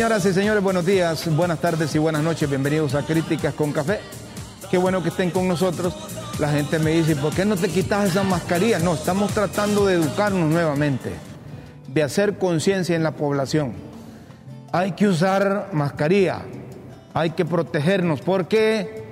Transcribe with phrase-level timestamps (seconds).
[0.00, 2.48] Señoras y señores, buenos días, buenas tardes y buenas noches.
[2.48, 4.00] Bienvenidos a Críticas con Café.
[4.70, 5.94] Qué bueno que estén con nosotros.
[6.38, 8.78] La gente me dice, ¿por qué no te quitas esa mascarilla?
[8.78, 11.12] No, estamos tratando de educarnos nuevamente,
[11.86, 13.74] de hacer conciencia en la población.
[14.72, 16.46] Hay que usar mascarilla,
[17.12, 19.04] hay que protegernos, porque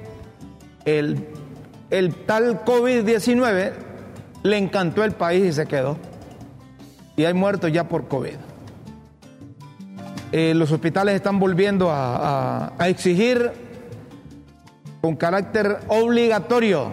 [0.86, 1.28] el,
[1.90, 3.72] el tal COVID-19
[4.42, 5.98] le encantó el país y se quedó.
[7.14, 8.47] Y hay muertos ya por COVID.
[10.30, 13.50] Eh, los hospitales están volviendo a, exigir
[15.00, 16.92] con carácter obligatorio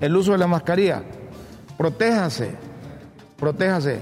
[0.00, 1.02] el uso de la mascarilla.
[1.76, 2.52] Protéjase,
[3.38, 4.00] protéjase.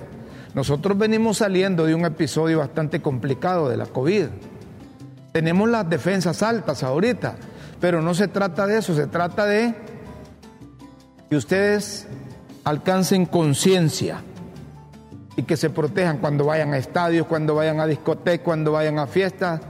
[0.55, 4.27] Nosotros venimos saliendo de un episodio bastante complicado de la COVID.
[5.33, 7.37] Tenemos las defensas altas ahorita,
[7.81, 9.75] pero no se trata de eso, se trata de
[11.29, 12.07] que ustedes
[12.65, 14.23] alcancen conciencia
[15.39, 19.07] y que se protejan cuando vayan a estadios, cuando vayan a discotecas, cuando vayan a
[19.07, 19.61] fiestas,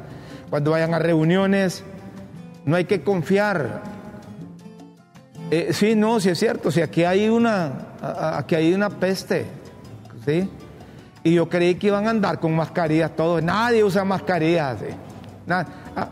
[0.48, 1.84] cuando vayan a reuniones.
[2.64, 3.83] No hay que confiar.
[5.50, 9.44] Eh, sí, no, sí es cierto, si aquí hay una, aquí hay una peste,
[10.25, 10.48] ¿sí?
[11.22, 14.78] Y yo creí que iban a andar con mascarillas todos, nadie usa mascarillas,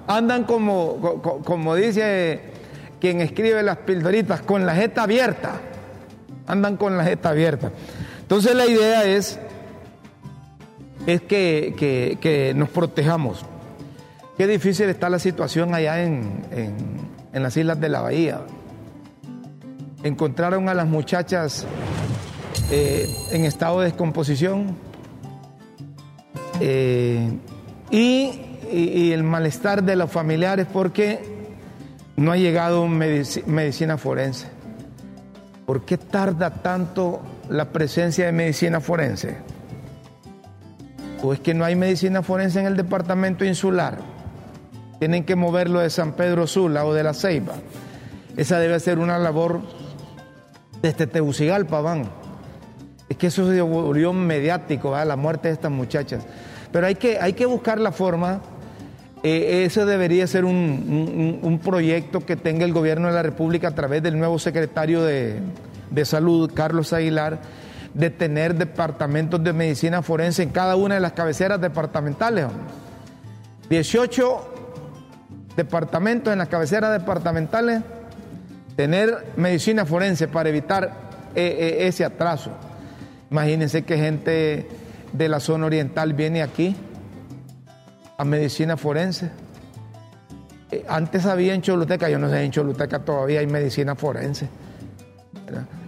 [0.06, 2.40] andan como, como dice
[3.00, 5.52] quien escribe las pildoritas, con la jeta abierta,
[6.46, 7.70] andan con la jeta abierta.
[8.20, 9.38] Entonces la idea es
[11.06, 13.44] es que, nos protejamos.
[14.36, 16.42] Qué difícil está la situación allá en,
[17.32, 18.40] las islas de la bahía.
[20.02, 21.66] Encontraron a las muchachas
[22.70, 24.76] eh, en estado de descomposición
[26.60, 27.30] eh,
[27.90, 28.42] y,
[29.12, 31.20] el malestar de los familiares porque
[32.16, 34.48] no ha llegado medicina forense.
[35.64, 39.36] ¿Por qué tarda tanto la presencia de medicina forense?
[41.22, 43.98] O es que no hay medicina forense en el departamento insular.
[44.98, 47.54] Tienen que moverlo de San Pedro Sula o de La Ceiba.
[48.36, 49.60] Esa debe ser una labor
[50.82, 52.08] desde Tegucigalpa, van.
[53.08, 56.26] Es que eso se volvió mediático, la muerte de estas muchachas.
[56.72, 58.40] Pero hay que, hay que buscar la forma.
[59.22, 63.74] Eh, eso debería ser un, un, proyecto que tenga el gobierno de la República a
[63.74, 65.40] través del nuevo secretario de,
[65.90, 67.40] de Salud, Carlos Aguilar
[67.96, 72.44] de tener departamentos de medicina forense en cada una de las cabeceras departamentales.
[73.70, 74.52] 18
[75.56, 77.80] departamentos en las cabeceras departamentales,
[78.76, 80.92] tener medicina forense para evitar
[81.34, 82.50] eh, eh, ese atraso.
[83.30, 84.68] Imagínense que gente
[85.14, 86.76] de la zona oriental viene aquí
[88.18, 89.30] a medicina forense.
[90.70, 94.50] Eh, antes había en Choluteca, yo no sé, en Choluteca todavía hay medicina forense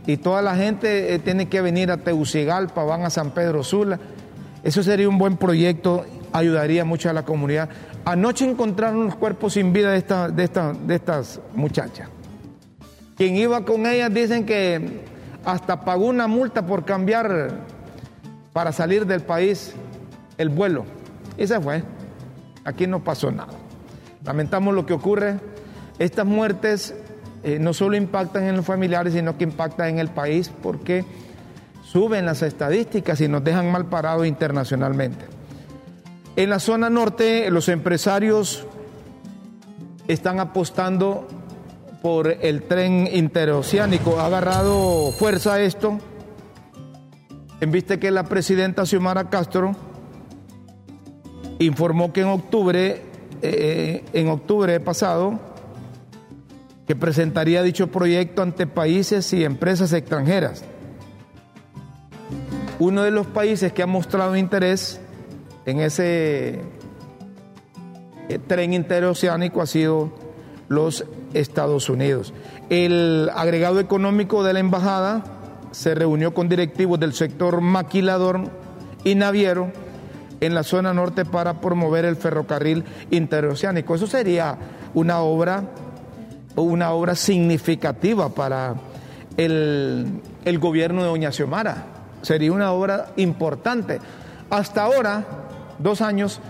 [0.08, 4.00] y toda la gente eh, tiene que venir a Tegucigalpa, van a San Pedro Sula.
[4.62, 7.68] Eso sería un buen proyecto, ayudaría mucho a la comunidad.
[8.06, 10.00] Anoche encontraron los cuerpos sin vida de,
[10.32, 10.48] de,
[10.86, 12.08] de estas muchachas.
[13.18, 15.02] Quien iba con ellas dicen que
[15.44, 17.50] hasta pagó una multa por cambiar
[18.54, 19.74] para salir del país
[20.38, 20.86] el vuelo.
[21.36, 21.82] Y se fue.
[22.64, 23.52] Aquí no pasó nada.
[24.24, 25.38] Lamentamos lo que ocurre.
[25.98, 26.94] Estas muertes
[27.42, 31.04] eh, no solo impactan en los familiares, sino que impactan en el país porque
[31.82, 35.24] suben las estadísticas y nos dejan mal parados internacionalmente.
[36.36, 38.66] En la zona norte, los empresarios
[40.06, 41.26] están apostando
[42.02, 44.18] por el tren interoceánico.
[44.20, 45.98] Ha agarrado fuerza esto.
[47.60, 49.74] En vista que la presidenta Xiomara Castro
[51.58, 53.02] informó que en octubre,
[53.42, 55.40] eh, en octubre pasado,
[56.88, 60.64] que presentaría dicho proyecto ante países y empresas extranjeras.
[62.78, 64.98] Uno de los países que ha mostrado interés
[65.66, 66.62] en ese
[68.30, 70.14] eh, tren interoceánico ha sido
[70.68, 71.04] los
[71.34, 72.32] Estados Unidos.
[72.70, 75.24] El agregado económico de la embajada
[75.72, 78.50] se reunió con directivos del sector maquilador
[79.04, 79.72] y naviero
[80.40, 83.94] en la zona norte para promover el ferrocarril interoceánico.
[83.94, 84.56] Eso sería
[84.94, 85.64] una obra
[86.62, 88.74] una obra significativa para
[89.36, 91.84] el, gobierno de Doña Xiomara.
[92.22, 94.00] Sería una obra importante.
[94.50, 95.24] Hasta ahora,
[95.78, 96.40] dos años,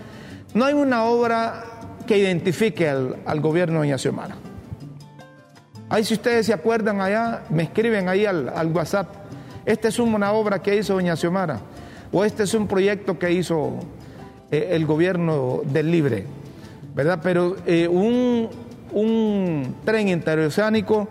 [0.54, 1.64] no hay una obra
[2.06, 4.36] que identifique al, gobierno de Doña Xiomara.
[5.90, 9.08] Ahí si ustedes se acuerdan allá, me escriben ahí al, WhatsApp.
[9.66, 11.60] Esta es una obra que hizo Doña Xiomara.
[12.10, 13.74] O este es un proyecto que hizo
[14.50, 16.24] eh, el gobierno del Libre.
[16.94, 17.20] ¿Verdad?
[17.22, 18.48] Pero eh, un,
[18.92, 21.08] un tren interoceánico,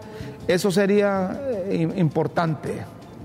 [0.47, 2.83] eso sería eh, importante.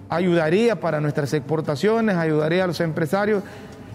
[0.09, 3.43] Ayudaría para nuestras exportaciones, ayudaría a los empresarios,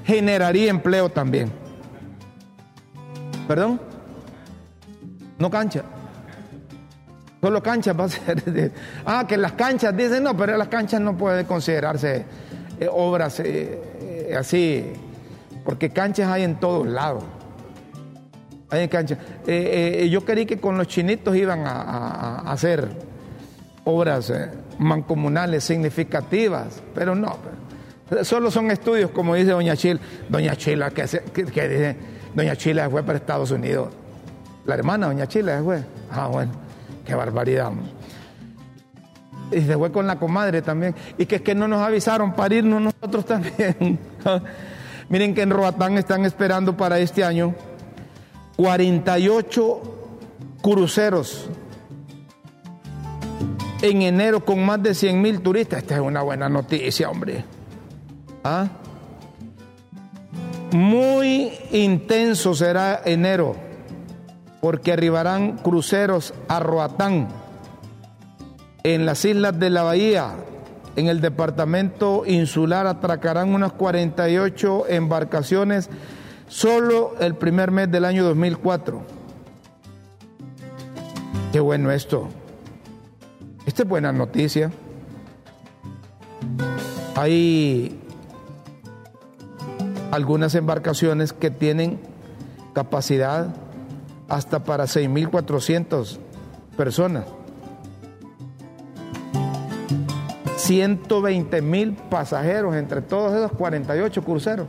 [0.05, 1.51] generaría empleo también.
[3.47, 3.79] ¿Perdón?
[5.37, 5.83] No cancha.
[7.41, 8.71] Solo canchas va a ser.
[9.05, 12.25] ah, que las canchas, dicen, no, pero las canchas no pueden considerarse
[12.79, 14.91] eh, obras eh, así,
[15.63, 17.23] porque canchas hay en todos lados.
[18.69, 19.17] Hay en canchas.
[20.09, 22.89] yo creí que con los chinitos iban a, hacer
[23.85, 24.33] obras
[24.77, 27.37] mancomunales significativas, pero no.
[28.23, 29.99] Solo son estudios, como dice Doña Chila.
[30.29, 31.95] Doña Chila, que, que, dice,
[32.33, 33.89] Doña Chila fue para Estados Unidos.
[34.65, 35.83] La hermana Doña Chila fue.
[36.11, 36.51] Ah, bueno,
[37.05, 37.71] qué barbaridad.
[39.51, 40.93] Y se fue con la comadre también.
[41.17, 43.99] Y que es que no nos avisaron para irnos nosotros también.
[45.09, 47.55] Miren que en Roatán están esperando para este año
[48.57, 49.81] 48
[50.61, 51.47] cruceros
[53.81, 55.83] en enero con más de 100 mil turistas.
[55.83, 57.45] Esta es una buena noticia, hombre.
[58.43, 58.67] ¿Ah?
[60.71, 63.55] Muy intenso será enero,
[64.59, 67.27] porque arribarán cruceros a Roatán,
[68.83, 70.33] en las islas de la Bahía,
[70.95, 75.89] en el departamento insular, atracarán unas 48 embarcaciones
[76.47, 79.01] solo el primer mes del año 2004.
[81.51, 82.27] Qué bueno esto.
[83.65, 84.71] Esta es buena noticia.
[87.15, 87.99] Hay
[90.11, 91.99] algunas embarcaciones que tienen
[92.73, 93.53] capacidad
[94.29, 96.17] hasta para 6.400
[96.75, 97.25] personas.
[100.57, 104.67] 120 mil pasajeros entre todos esos 48 cruceros.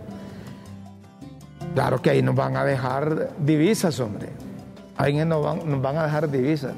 [1.75, 4.29] Claro que ahí nos van a dejar divisas, hombre.
[4.97, 6.73] Ahí nos van, nos van a dejar divisas.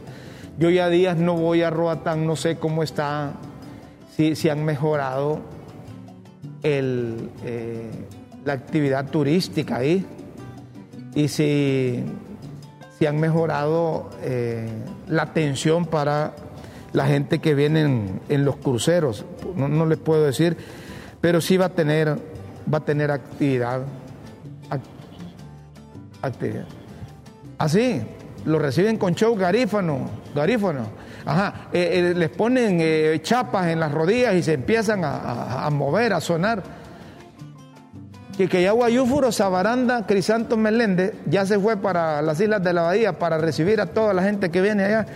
[0.58, 3.32] Yo ya días no voy a Roatán, no sé cómo está,
[4.14, 5.40] si, si han mejorado
[6.62, 7.90] el, eh,
[8.44, 10.04] la actividad turística ahí
[11.14, 12.04] y si,
[12.98, 14.69] si han mejorado eh,
[15.08, 16.34] la atención para
[16.93, 19.25] la gente que viene en, los cruceros.
[19.54, 20.56] No, les puedo decir,
[21.20, 22.16] pero sí va a tener,
[22.72, 23.82] va a tener actividad.
[27.58, 28.02] Así,
[28.44, 30.87] lo reciben con show garífano, garífano.
[31.25, 36.20] Ajá, eh, eh, les ponen chapas en las rodillas y se empiezan a mover, a
[36.20, 36.62] sonar
[38.40, 42.82] que, que ya Guayúfuro, Sabaranda, Crisanto Meléndez ya se fue para las Islas de la
[42.82, 45.06] Bahía para recibir a toda la gente que viene allá.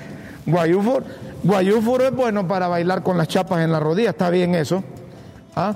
[0.45, 1.07] Guayúfuro,
[1.43, 4.85] Guayúfuro es bueno para bailar con las chapas en la rodilla, está bien eso.
[5.57, 5.75] ¿Ah?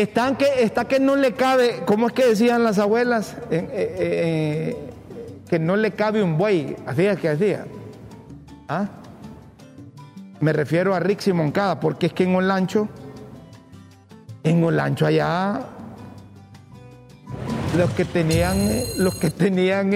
[0.00, 3.36] Están que, está que no le cabe, ¿cómo es que decían las abuelas?
[3.48, 4.90] Eh, eh, eh,
[5.48, 7.64] que no le cabe un buey, es que decía.
[8.68, 8.88] ¿Ah?
[10.40, 12.88] Me refiero a Rixi Moncada, porque es que en Olancho,
[14.42, 15.60] en Olancho allá
[17.78, 18.58] los que tenían,
[18.98, 19.92] los que tenían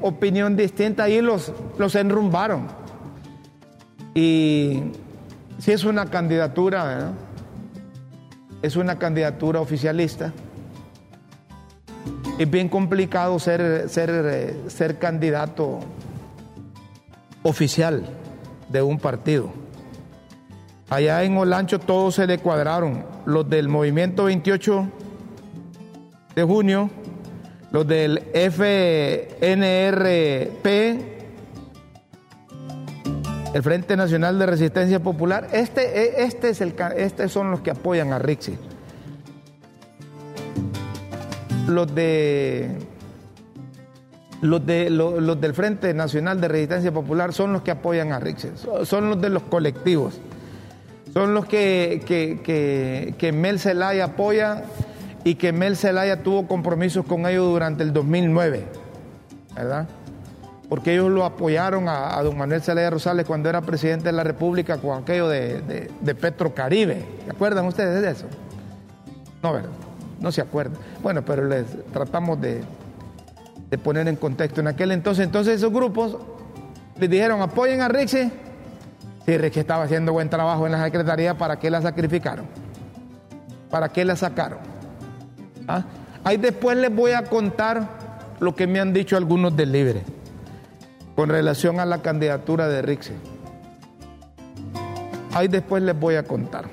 [0.00, 2.68] opinión distinta ahí los, los enrumbaron.
[4.14, 4.82] Y
[5.58, 7.12] si es una candidatura,
[8.62, 10.32] es una candidatura oficialista.
[12.38, 15.80] Es bien complicado ser, ser, eh, ser candidato
[17.42, 18.04] oficial
[18.68, 19.52] de un partido.
[20.88, 23.04] Allá en Olancho todos se le cuadraron.
[23.26, 24.88] Los del movimiento 28
[26.34, 26.90] de junio
[27.72, 29.40] los del FNRP,
[33.54, 37.70] el Frente Nacional de Resistencia Popular, este, e, este es el, estos son los que
[37.70, 38.56] apoyan a Rixi.
[41.68, 42.78] Los de
[44.40, 48.48] los, de, los, del Frente Nacional de Resistencia Popular son los que apoyan a Rixi,
[48.84, 50.20] son los de los colectivos,
[51.12, 54.64] son los que, que, que Mel Zelaya apoya
[55.24, 58.64] y que Mel Zelaya tuvo compromisos con ellos durante el 2009,
[59.54, 59.86] ¿verdad?
[60.72, 64.78] Porque ellos lo apoyaron a, don Manuel Zelaya Rosales cuando era presidente de la República
[64.78, 67.04] con aquello de, de, Petrocaribe.
[67.26, 68.24] ¿Se acuerdan ustedes de eso?
[69.42, 69.68] No, ¿verdad?
[70.18, 70.78] No se acuerdan.
[71.02, 72.62] Bueno, pero les tratamos de,
[73.68, 74.62] de poner en contexto.
[74.62, 76.16] En aquel entonces, entonces esos grupos
[76.98, 78.32] les dijeron apoyen a Rixi.
[79.26, 82.46] Sí, Rixi estaba haciendo buen trabajo en la Secretaría, ¿para qué la sacrificaron?
[83.68, 84.60] ¿Para qué la sacaron?
[85.68, 85.84] ¿Ah?
[86.24, 87.86] Ahí después les voy a contar
[88.40, 90.21] lo que me han dicho algunos del Libre
[91.14, 93.12] con relación a la candidatura de Rixi.
[95.34, 96.66] Ahí después les voy a contar.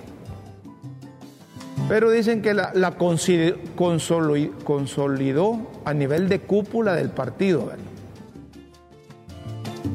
[1.88, 2.98] Pero dicen que la,
[4.66, 7.72] consolidó a nivel de cúpula del partido.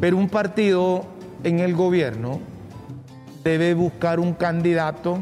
[0.01, 1.05] Pero un partido
[1.45, 2.41] en el gobierno
[3.45, 5.19] debe buscar un candidato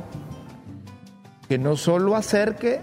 [1.48, 2.80] que no solo acerque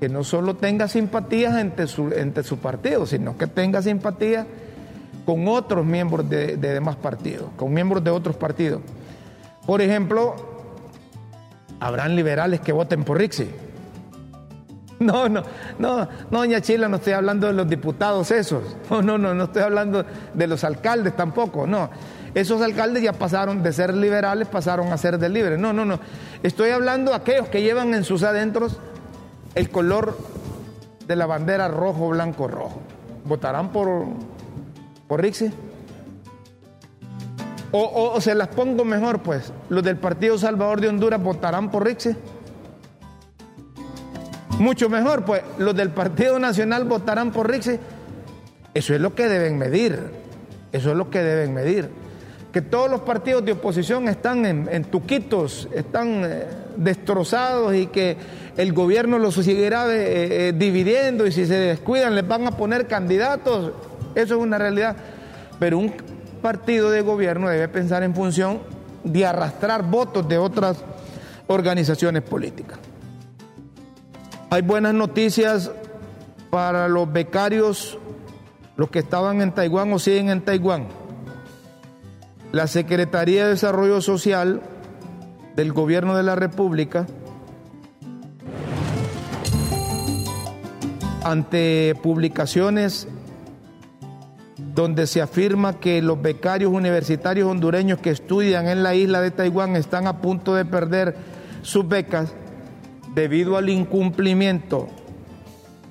[0.00, 4.46] que no solo tenga simpatías entre su, entre su partido, sino que tenga simpatía
[5.24, 8.80] con otros miembros de, demás partidos, con miembros de otros partidos.
[9.66, 10.34] Por ejemplo,
[11.80, 13.48] habrán liberales que voten por Rixi.
[15.00, 15.42] No, no,
[15.80, 18.76] no, no, doña Chila, no estoy hablando de los diputados esos.
[18.90, 21.90] No, no, no, no estoy hablando de los alcaldes tampoco, no.
[22.32, 25.58] Esos alcaldes ya pasaron de ser liberales, pasaron a ser de libres.
[25.58, 25.98] No, no, no.
[26.42, 28.78] Estoy hablando de aquellos que llevan en sus adentros
[29.54, 30.16] el color
[31.06, 32.80] de la bandera rojo, blanco, rojo.
[33.24, 34.06] ¿Votarán por,
[35.06, 35.50] por Rixi?
[37.76, 42.14] O, se las pongo mejor, pues, los del Partido Salvador de Honduras votarán por Rixi.
[44.60, 47.80] Mucho mejor, pues, los del Partido Nacional votarán por Rixi.
[48.72, 49.98] Eso es lo que deben medir.
[50.70, 51.88] Eso es lo que deben medir.
[52.52, 56.46] Que todos los partidos de oposición están en, tuquitos, están eh,
[56.76, 58.16] destrozados y que
[58.56, 62.86] el gobierno los seguirá eh, eh, dividiendo y si se descuidan les van a poner
[62.86, 63.72] candidatos.
[64.14, 64.96] Eso es una realidad.
[65.58, 65.92] Pero un
[66.42, 68.60] partido de gobierno debe pensar en función
[69.02, 70.78] de arrastrar votos de otras
[71.46, 72.78] organizaciones políticas.
[74.50, 75.70] Hay buenas noticias
[76.50, 77.98] para los becarios,
[78.76, 80.86] los que estaban en Taiwán o siguen en Taiwán.
[82.52, 84.62] La Secretaría de Desarrollo Social
[85.56, 87.06] del Gobierno de la República
[91.24, 93.08] ante publicaciones
[94.74, 99.76] donde se afirma que los becarios universitarios hondureños que estudian en la isla de Taiwán
[99.76, 101.16] están a punto de perder
[101.62, 102.32] sus becas
[103.14, 104.88] debido al incumplimiento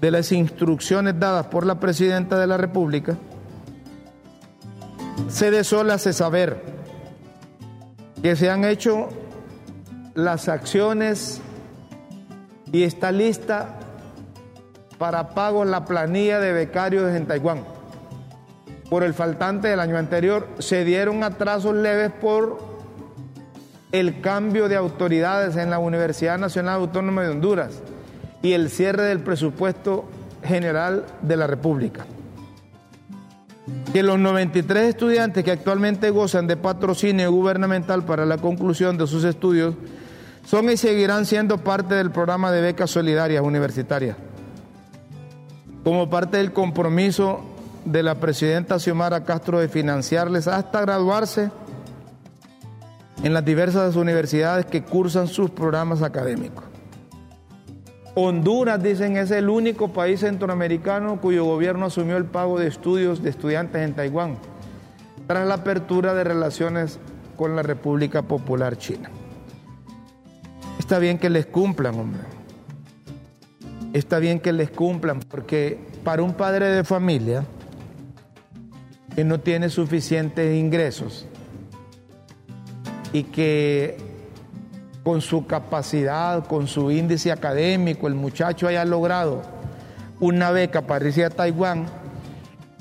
[0.02, 3.18] de las instrucciones dadas por la presidenta de la República,
[5.30, 6.62] se desola hace saber
[8.22, 9.08] que se han hecho
[10.14, 11.42] las acciones
[12.74, 13.80] y está lista
[14.98, 17.64] para pago la planilla de becarios en Taiwán.
[18.94, 22.60] Por el faltante del año anterior se dieron atrasos leves por
[23.92, 27.82] el cambio de autoridades en la Universidad Nacional Autónoma de Honduras
[28.44, 30.06] y el cierre del presupuesto
[30.44, 32.06] general de la República.
[33.92, 39.24] Que los 93 estudiantes que actualmente gozan de patrocinio gubernamental para la conclusión de sus
[39.24, 39.74] estudios
[40.46, 44.18] son y seguirán siendo parte del programa de becas solidarias universitarias
[45.84, 47.53] como parte del compromiso
[47.86, 51.52] de la presidenta Xiomara Castro de financiarles hasta graduarse
[53.24, 56.64] en las diversas universidades que cursan sus programas académicos.
[58.16, 63.30] Honduras, dicen, es el único país centroamericano cuyo gobierno asumió el pago de estudios de
[63.30, 64.38] estudiantes en Taiwán,
[65.26, 67.00] tras la apertura de relaciones
[67.36, 69.10] con la República Popular China.
[70.78, 72.34] Está bien que les cumplan, hombre
[73.94, 77.46] está bien que les cumplan, porque para un padre de familia
[79.16, 81.28] que no tiene suficientes ingresos
[83.12, 83.98] y que
[85.04, 89.42] con su capacidad, con su índice académico, el muchacho haya logrado
[90.20, 91.86] una beca para irse a Taiwán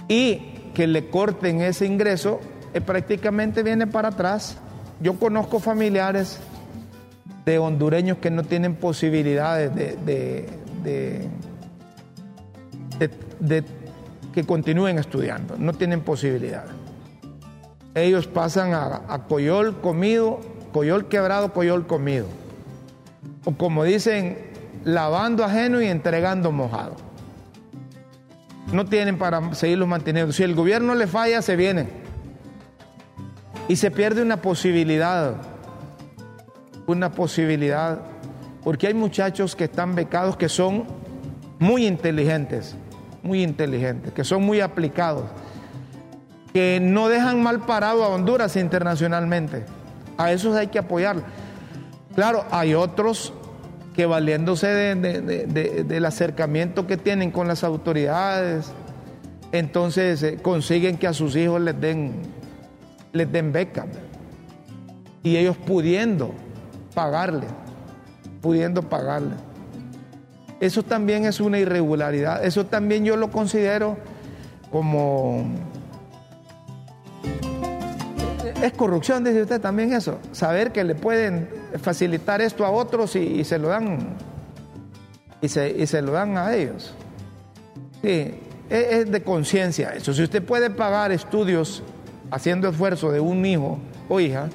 [0.09, 2.41] y que le corten ese ingreso,
[2.73, 4.57] eh, prácticamente viene para atrás.
[5.01, 6.39] Yo conozco familiares
[7.45, 10.49] de hondureños que no tienen posibilidades de,
[13.41, 13.65] de,
[14.33, 16.65] que continúen estudiando, no tienen posibilidad.
[17.95, 20.41] Ellos pasan a, coyol comido,
[20.73, 22.27] coyol quebrado, coyol comido.
[23.45, 24.39] O como dicen,
[24.85, 26.97] lavando ajeno y entregando mojado.
[28.73, 30.33] No tienen para seguirlos manteniendo.
[30.33, 31.91] Si el gobierno le falla, se vienen.
[33.69, 35.35] Y se pierde una posibilidad,
[36.87, 38.01] una posibilidad
[38.63, 40.85] porque hay muchachos que están becados que son
[41.59, 42.77] muy inteligentes,
[43.23, 45.25] muy inteligentes, que son muy aplicados,
[46.53, 49.65] que no dejan mal parado a Honduras internacionalmente.
[50.19, 51.17] A esos hay que apoyar.
[52.15, 53.33] Claro, hay otros
[53.95, 58.73] que valiéndose del acercamiento que tienen con las autoridades,
[59.53, 62.23] entonces eh, consiguen que a sus hijos les den,
[63.13, 63.87] les den beca.
[65.23, 66.33] Y ellos pudiendo
[66.95, 67.47] pagarle
[68.43, 69.37] pudiendo pagarle.
[70.63, 72.45] Eso también es una irregularidad.
[72.45, 73.97] Eso también yo lo considero
[74.71, 75.45] como...
[78.63, 80.21] Es corrupción, dice usted también eso.
[80.31, 81.49] Saber que le pueden
[81.83, 84.17] facilitar esto a otros y, se lo dan
[85.41, 86.95] y se, lo dan a ellos.
[88.01, 88.35] Sí,
[88.71, 90.15] es, es de conciencia eso.
[90.15, 91.83] Si usted puede pagar estudios
[92.31, 94.49] haciendo esfuerzo de un hijo o hija,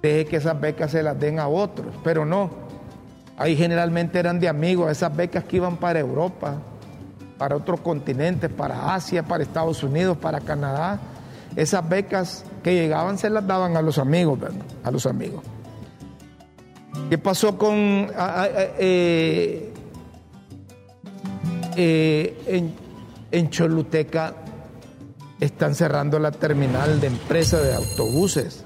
[0.00, 2.67] deje que esas becas se las den a otros, pero no
[3.38, 6.56] Ahí generalmente eran de amigos, esas becas que iban para Europa,
[7.38, 10.98] para otros continentes, para Asia, para Estados Unidos, para Canadá.
[11.54, 14.60] Esas becas que llegaban se las daban a los amigos, ¿verdad?
[14.82, 15.44] A los amigos.
[17.08, 18.10] ¿Qué pasó con
[18.76, 19.72] eh,
[21.76, 22.74] eh, en,
[23.30, 24.34] en Choluteca?
[25.38, 28.64] Están cerrando la terminal de empresa de autobuses.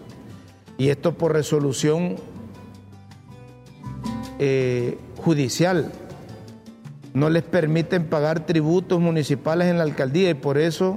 [0.78, 2.16] Y esto por resolución
[4.44, 5.92] eh, judicial.
[7.14, 10.96] No les permiten pagar tributos municipales en la alcaldía y por eso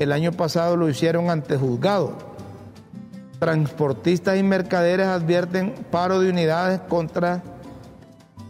[0.00, 2.18] el año pasado lo hicieron ante juzgado.
[3.38, 7.44] Transportistas y mercaderes advierten paro de unidades contra,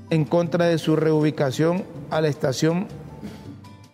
[0.09, 2.87] en contra de su reubicación a la estación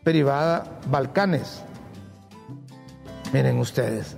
[0.04, 1.64] privada Balcanes.
[3.32, 4.14] Miren ustedes,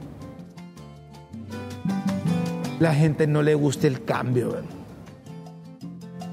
[2.78, 4.79] la gente no le gusta el cambio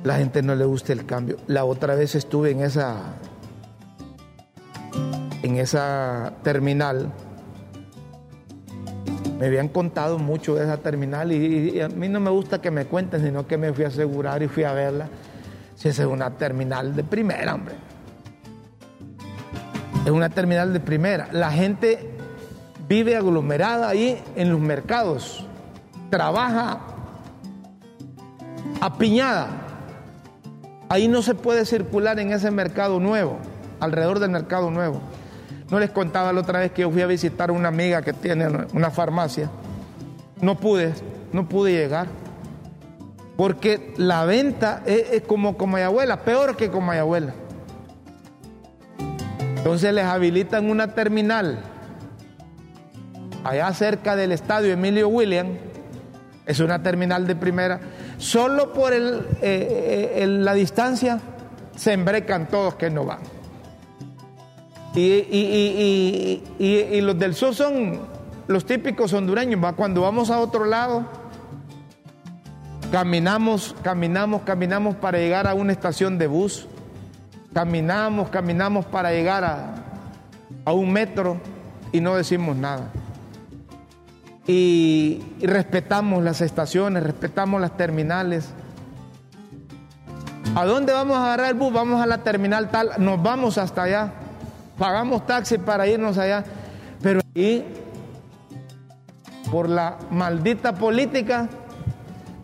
[0.04, 1.38] la gente no le gusta el cambio.
[1.48, 3.16] La otra vez estuve en esa
[5.44, 7.12] en esa terminal.
[9.40, 12.86] Me habían contado mucho de esa terminal y, a mí no me gusta que me
[12.86, 15.08] cuenten, sino que me fui a asegurar y fui a verla.
[15.76, 17.76] Si esa es una terminal de primera, hombre.
[20.06, 21.30] Es una terminal de primera.
[21.32, 22.00] La gente
[22.88, 25.46] vive aglomerada ahí en los mercados.
[26.10, 26.80] Trabaja
[28.82, 29.67] apiñada
[30.90, 33.38] Ahí no se puede circular en ese mercado nuevo,
[33.80, 35.02] alrededor del mercado nuevo.
[35.70, 38.14] No les contaba la otra vez que yo fui a visitar a una amiga que
[38.14, 39.50] tiene una farmacia.
[40.42, 40.94] No pude,
[41.34, 42.08] no pude llegar.
[43.36, 47.34] Porque la venta es, como como abuela, peor que como abuela.
[49.58, 51.60] Entonces les habilitan una terminal
[53.44, 55.58] allá cerca del estadio Emilio William.
[56.46, 57.82] Es una terminal de primera
[58.18, 59.00] Solo por eh,
[59.42, 61.20] eh, la distancia
[61.76, 63.20] se embrecan todos que no van.
[64.96, 66.42] Y,
[67.02, 68.00] los del sur son
[68.48, 69.74] los típicos hondureños.
[69.76, 71.06] Cuando vamos a otro lado,
[72.92, 76.68] caminamos, caminamos, caminamos para llegar a una estación de bus.
[77.54, 79.76] Caminamos, caminamos para llegar a,
[80.66, 81.38] a un metro
[81.92, 82.92] y no decimos nada
[84.48, 88.50] y, respetamos las estaciones, respetamos las terminales.
[90.56, 91.74] ¿A dónde vamos a agarrar el bus?
[91.74, 94.14] Vamos a la terminal tal, nos vamos hasta allá,
[94.78, 96.46] pagamos taxi para irnos allá,
[97.02, 97.66] pero ahí,
[99.52, 101.50] por la maldita política,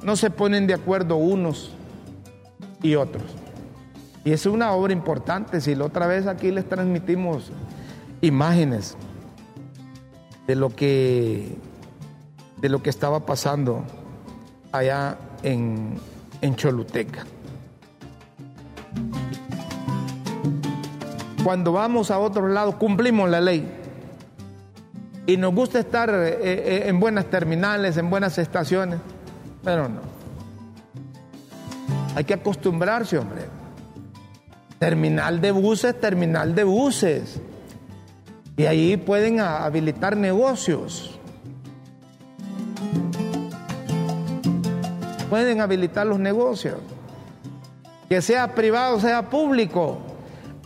[0.03, 1.73] no se ponen de acuerdo unos
[2.81, 3.23] y otros.
[4.25, 7.51] Y es una obra importante, si la otra vez aquí les transmitimos
[8.21, 8.95] imágenes
[10.47, 11.57] de lo que
[12.63, 13.83] de lo que estaba pasando
[14.71, 15.99] allá en,
[16.55, 17.25] Choluteca.
[21.43, 23.69] Cuando vamos a otro lado cumplimos la ley
[25.27, 28.99] y nos gusta estar eh, eh, en buenas terminales, en buenas estaciones,
[29.61, 29.99] pero no.
[32.15, 33.41] Hay que acostumbrarse, hombre.
[34.79, 37.41] Terminal de buses, terminal de buses.
[38.55, 41.12] Y ahí pueden habilitar negocios.
[45.33, 46.75] Pueden habilitar los negocios.
[48.07, 49.97] Que sea privado, sea público.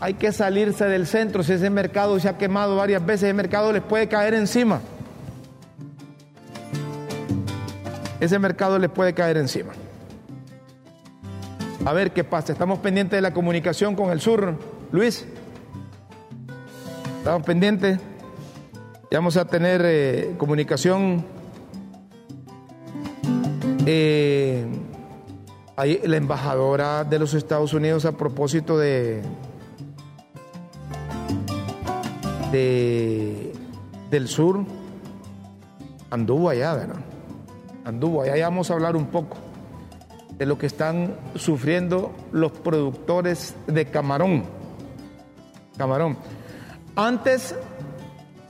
[0.01, 1.41] Hay que salirse del centro.
[1.41, 4.81] Si ese mercado se ha quemado varias veces, ese mercado les puede caer encima.
[8.19, 9.71] Ese mercado les puede caer encima.
[11.85, 12.51] A ver qué pasa.
[12.51, 14.53] Estamos pendientes de la comunicación con el sur.
[14.91, 15.25] Luis.
[17.19, 17.99] Estamos pendientes.
[19.11, 21.36] Ya vamos a tener eh, comunicación
[23.89, 24.65] eh,
[25.77, 29.21] la embajadora de los Estados Unidos a propósito de,
[34.11, 34.65] del sur
[36.09, 36.97] anduvo allá, ¿verdad?
[37.85, 39.37] Anduvo allá, ya vamos a hablar un poco
[40.37, 44.43] de lo que están sufriendo los productores de camarón.
[45.77, 46.17] Camarón.
[46.97, 47.55] Antes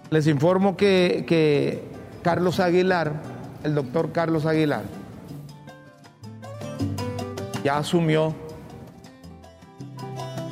[0.09, 1.83] les informo que, que
[2.23, 3.21] Carlos Aguilar,
[3.63, 4.96] el doctor Carlos Aguilar,
[7.67, 8.33] ya asumió,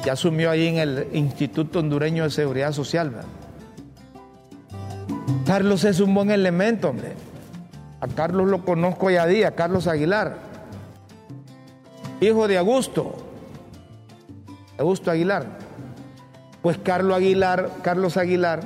[0.04, 3.21] ya asumió ahí en el Instituto Hondureño de Seguridad Social.
[5.45, 7.13] Carlos es un buen elemento, hombre.
[8.01, 10.39] A Carlos lo conozco ya día, Carlos Aguilar,
[12.19, 13.15] hijo de Augusto,
[14.78, 15.45] Augusto Aguilar.
[16.62, 18.60] Pues Carlos Aguilar, Carlos Aguilar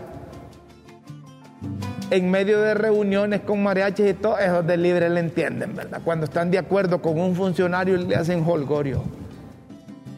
[2.12, 6.02] en medio de reuniones con mariachis y todo, esos de libre le entienden, ¿verdad?
[6.04, 9.04] Cuando están de acuerdo con un funcionario le hacen holgorio.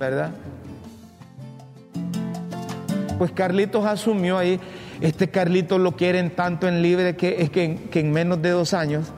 [0.01, 0.31] ¿verdad?
[3.19, 4.59] Pues Carlitos asumió ahí,
[4.99, 8.73] este Carlitos lo quieren tanto en libre que es que, que en menos de dos
[8.73, 9.13] años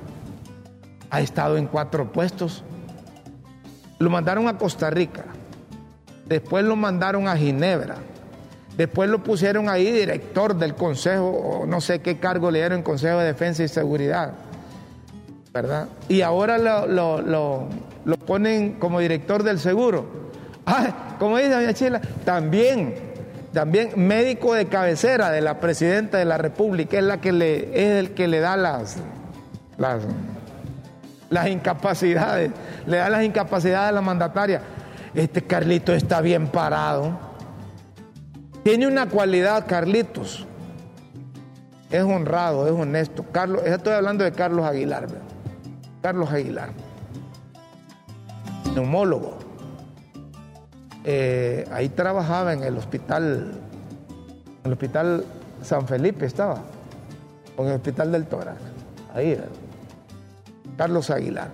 [1.10, 2.66] ha estado en cuatro puestos.
[3.98, 5.24] Lo mandaron a Costa Rica,
[6.26, 7.96] después lo mandaron a Ginebra,
[8.78, 13.20] después lo pusieron ahí director del Consejo, o no sé qué cargo le dieron Consejo
[13.20, 14.34] de Defensa y Seguridad,
[15.54, 15.88] ¿verdad?
[16.10, 16.88] Y ahora lo,
[17.22, 20.06] lo, ponen como director del seguro.
[20.66, 22.96] Ah, como dice doña Chila, también,
[23.52, 28.00] también médico de cabecera de la presidenta de la República, es la que le, es
[28.00, 28.98] el que le da las,
[29.78, 30.04] las
[31.34, 32.52] las incapacidades,
[32.86, 34.62] le da las incapacidades a la mandataria.
[35.14, 37.33] Este Carlitos está bien parado.
[38.64, 40.48] Tiene una cualidad, Carlitos.
[41.92, 43.26] Es honrado, es honesto.
[43.32, 45.08] Carlos, estoy hablando de Carlos Aguilar.
[46.02, 46.70] Carlos Aguilar.
[48.74, 49.38] Neumólogo.
[51.04, 53.52] Eh, ahí trabajaba en el hospital,
[54.62, 55.26] en el hospital
[55.62, 56.64] San Felipe estaba,
[57.58, 58.58] o en el hospital del Tórax.
[59.14, 59.38] Ahí,
[60.78, 61.50] Carlos Aguilar.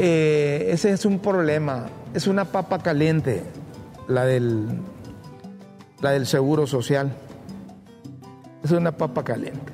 [0.00, 3.44] Eh, ese es un problema, es una papa caliente
[4.12, 4.68] la del,
[6.00, 7.12] la del seguro social.
[8.62, 9.72] Es una papa caliente.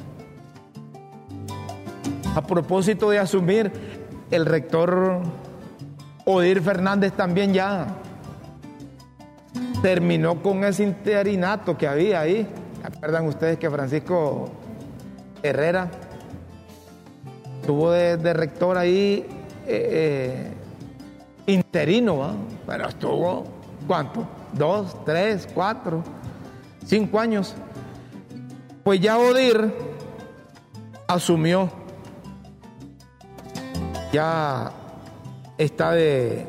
[2.35, 3.70] A propósito de asumir,
[4.31, 5.20] el rector
[6.24, 7.87] Odir Fernández también ya
[9.83, 12.46] terminó con ese interinato que había ahí.
[12.85, 14.51] ¿Acuerdan ustedes que Francisco
[15.42, 15.90] Herrera
[17.61, 19.27] estuvo de, rector ahí
[19.66, 20.53] eh,
[21.46, 22.35] eh, interino,
[22.66, 23.44] pero estuvo,
[23.88, 24.29] ¿cuánto?
[24.53, 26.05] Dos, tres, cuatro,
[26.85, 27.57] cinco años.
[28.85, 29.72] Pues ya Odir
[31.09, 31.70] asumió,
[34.12, 34.70] ya
[35.57, 36.46] está de,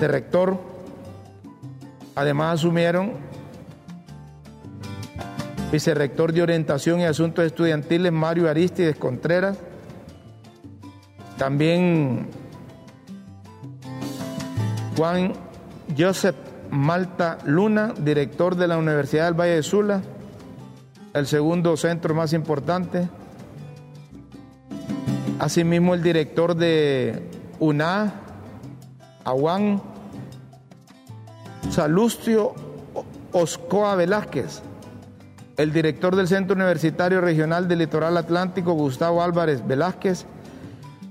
[0.00, 0.58] de rector,
[2.16, 3.12] además asumieron
[5.70, 9.56] vicerrector de Orientación y Asuntos Estudiantiles Mario Aristides Contreras,
[11.38, 12.28] también
[14.96, 15.32] Juan
[15.96, 16.36] Joseph
[16.70, 20.02] Malta Luna, director de la Universidad del Valle de Sula,
[21.14, 23.08] el segundo centro más importante.
[25.38, 28.12] Asimismo, el director de UNA,
[29.24, 29.82] Aguán,
[31.70, 32.54] Salustio
[33.32, 34.62] Oscoa Velázquez,
[35.56, 40.26] el director del Centro Universitario Regional del Litoral Atlántico, Gustavo Álvarez Velázquez,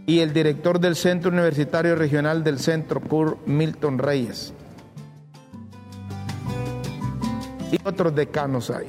[0.09, 4.55] y el director del Centro Universitario Regional del Centro CUR, Milton Reyes.
[7.71, 8.87] Y otros decanos ahí.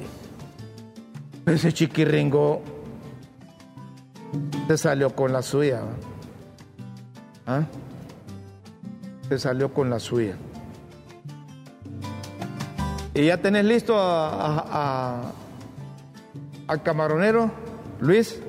[1.45, 2.63] Ese chiquirringo
[4.67, 5.81] se salió con la suya.
[7.45, 7.65] ¿Ah?
[9.29, 10.33] Se salió con la suya.
[13.13, 15.31] Y ya tenés listo a,
[16.65, 17.51] al camaronero,
[17.99, 18.41] Luis.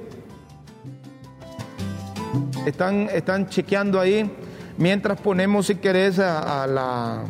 [2.67, 4.31] Están, están chequeando ahí
[4.79, 7.25] mientras ponemos, si querés, a, la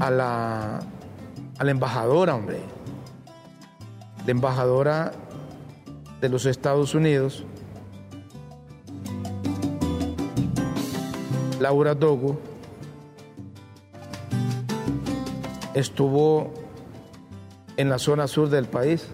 [0.00, 0.80] a la
[1.58, 2.60] a la embajadora, hombre.
[4.24, 5.12] La embajadora
[6.20, 7.44] de los Estados Unidos,
[11.60, 12.38] Laura Dogo,
[15.74, 16.52] estuvo
[17.76, 19.06] en la zona sur del país.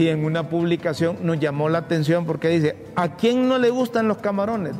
[0.00, 4.08] Y en una publicación nos llamó la atención porque dice, ¿a quién no le gustan
[4.08, 4.74] los camarones?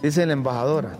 [0.00, 0.92] Dice, la embajadora.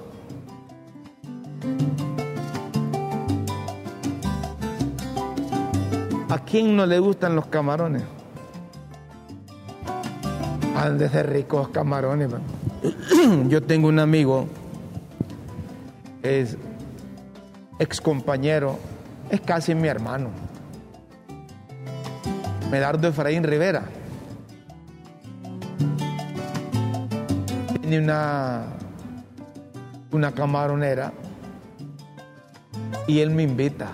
[6.29, 8.03] ¿A quién no le gustan los camarones?
[10.77, 12.29] Han de ser ricos camarones.
[13.49, 14.49] Yo tengo un amigo,
[16.23, 16.59] es
[17.79, 18.79] ex compañero
[19.31, 20.29] es casi mi hermano.
[22.70, 23.85] Medardo Efraín Rivera.
[27.81, 28.64] Tiene una,
[30.11, 31.12] una camaronera
[33.07, 33.92] y él me invita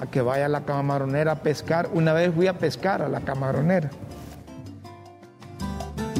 [0.00, 1.88] a que vaya a la camaronera a pescar.
[1.92, 3.90] Una vez fui a pescar a la camaronera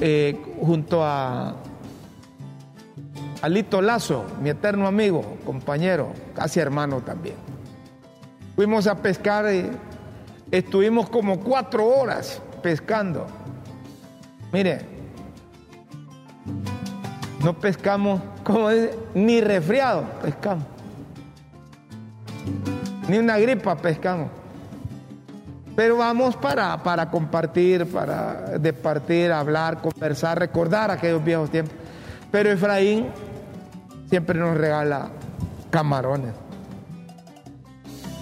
[0.04, 1.54] eh, junto a
[3.40, 7.36] Alito Lazo, mi eterno amigo, compañero, casi hermano también.
[8.56, 9.70] Fuimos a pescar y
[10.52, 13.26] estuvimos como cuatro horas pescando.
[14.52, 14.82] Mire,
[17.42, 20.64] no pescamos, como dice, ni resfriado pescamos.
[23.08, 24.28] Ni una gripa pescamos.
[25.74, 31.74] Pero vamos para, para compartir, para departir, hablar, conversar, recordar aquellos viejos tiempos.
[32.30, 33.06] Pero Efraín
[34.10, 35.08] siempre nos regala
[35.70, 36.41] camarones.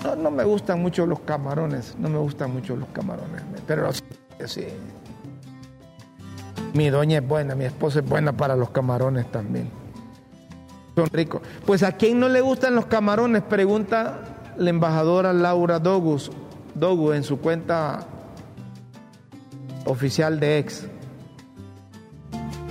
[0.04, 3.90] No, no me gustan mucho los camarones, no me gustan mucho los camarones, pero
[4.46, 4.66] sí.
[6.72, 9.68] Mi doña es buena, mi esposa es buena para los camarones también.
[10.94, 11.42] Son ricos.
[11.66, 14.20] Pues a quién no le gustan los camarones, pregunta
[14.56, 16.30] la embajadora Laura Dogus,
[16.74, 18.06] Dogu en su cuenta
[19.84, 20.86] oficial de ex.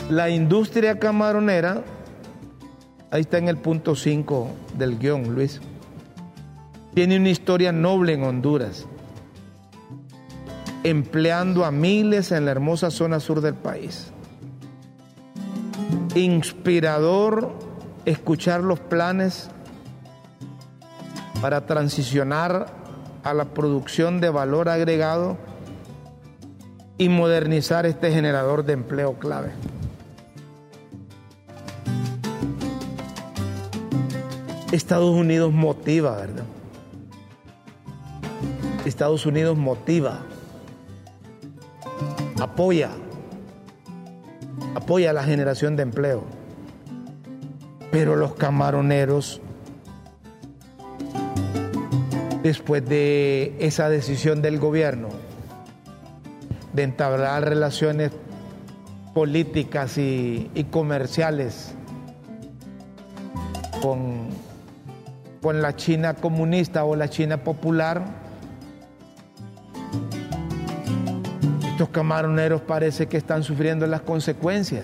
[0.10, 1.84] La industria camaronera,
[3.12, 5.62] ahí está en el punto 5 del guion, Luis,
[6.93, 8.88] tiene una historia noble en Honduras
[10.84, 14.12] empleando a miles en la hermosa zona sur del país.
[16.15, 17.54] Inspirador
[18.06, 19.49] escuchar los planes
[21.41, 22.67] para transicionar
[23.23, 25.38] a la producción de valor agregado
[26.97, 29.52] y modernizar este generador de empleo clave.
[34.71, 36.43] Estados Unidos motiva, ¿verdad?
[39.00, 40.20] Estados Unidos motiva
[42.42, 42.90] apoya,
[44.76, 46.26] apoya la generación de empleo.
[47.94, 49.40] Pero los camaroneros,
[52.44, 55.08] después de esa decisión del gobierno
[56.74, 58.12] de entablar relaciones
[59.14, 61.74] políticas y, comerciales
[63.82, 64.28] con,
[65.42, 68.28] con la China comunista o la China popular,
[71.80, 74.84] Estos camaroneros parece que están sufriendo las consecuencias.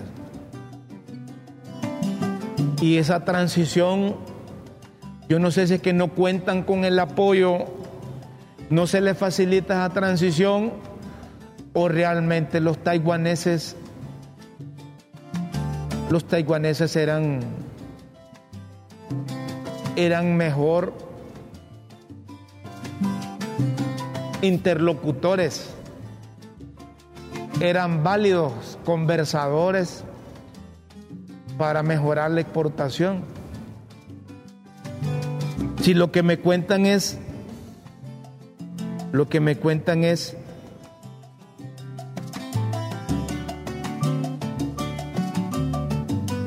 [2.79, 4.15] Y esa transición,
[5.27, 7.65] yo no sé si es que no cuentan con el apoyo,
[8.69, 10.71] no se les facilita esa transición
[11.73, 13.75] o realmente los taiwaneses,
[16.10, 17.41] los taiwaneses eran,
[19.97, 20.93] eran mejor
[24.41, 25.74] interlocutores
[27.59, 30.03] eran válidos conversadores
[31.57, 33.23] para mejorar la exportación.
[35.81, 37.17] Si lo que me cuentan es,
[39.11, 40.35] lo que me cuentan es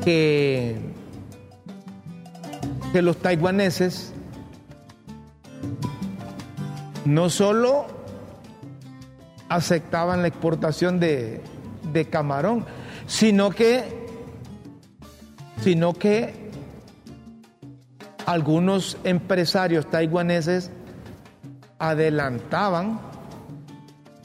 [0.03, 0.77] que,
[2.91, 4.13] que los taiwaneses
[7.05, 7.98] no solo
[9.49, 11.41] aceptaban la exportación de,
[12.09, 12.65] camarón,
[13.07, 14.07] sino que,
[15.61, 16.51] sino que
[18.25, 20.71] algunos empresarios taiwaneses
[21.79, 22.99] adelantaban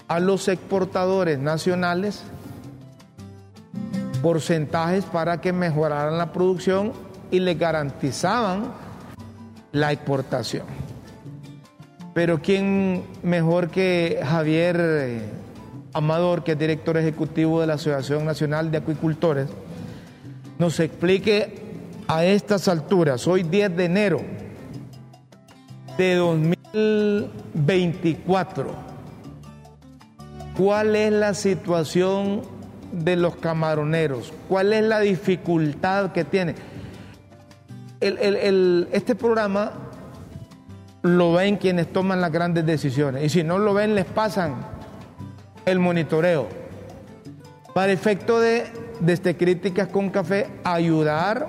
[0.09, 2.23] a los exportadores nacionales
[4.23, 6.93] porcentajes para que mejoraran la producción
[7.31, 8.73] y les garantizaban
[9.73, 10.84] la exportación.
[12.15, 15.23] Pero ¿quién mejor que Javier eh,
[15.93, 19.49] Amador, que es director ejecutivo de la Asociación Nacional de Acuicultores,
[20.59, 21.57] nos explique
[22.07, 24.21] a estas alturas, hoy 10 de enero
[25.99, 28.71] de 2024,
[30.57, 32.43] cuál es la situación
[32.93, 36.55] de los camaroneros, cuál es la dificultad que tiene.
[38.01, 39.84] este programa
[41.05, 43.25] lo ven quienes toman las grandes decisiones.
[43.25, 44.55] Y si no lo ven, les pasan
[45.67, 46.49] el monitoreo.
[47.75, 48.65] Para efecto de,
[49.01, 51.49] desde Críticas con Café, ayudar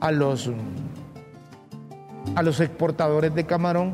[0.00, 0.50] a los,
[2.34, 3.92] a los exportadores de camarón.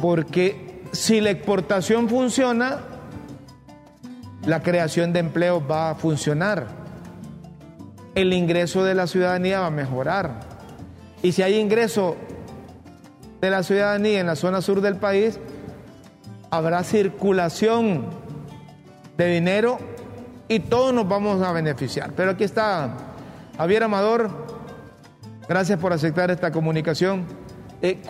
[0.00, 2.78] Porque si la exportación funciona,
[4.46, 6.68] la creación de empleo va a funcionar.
[8.14, 10.47] El ingreso de la ciudadanía va a mejorar
[11.22, 12.16] y si hay ingreso
[13.40, 15.38] de la ciudadanía en la zona sur del país,
[16.50, 18.06] habrá circulación
[19.16, 19.78] de dinero
[20.48, 22.12] y todos nos vamos a beneficiar.
[22.16, 22.96] Pero aquí está
[23.56, 24.30] Javier Amador,
[25.48, 27.24] gracias por aceptar esta comunicación.
[27.82, 28.00] Eh,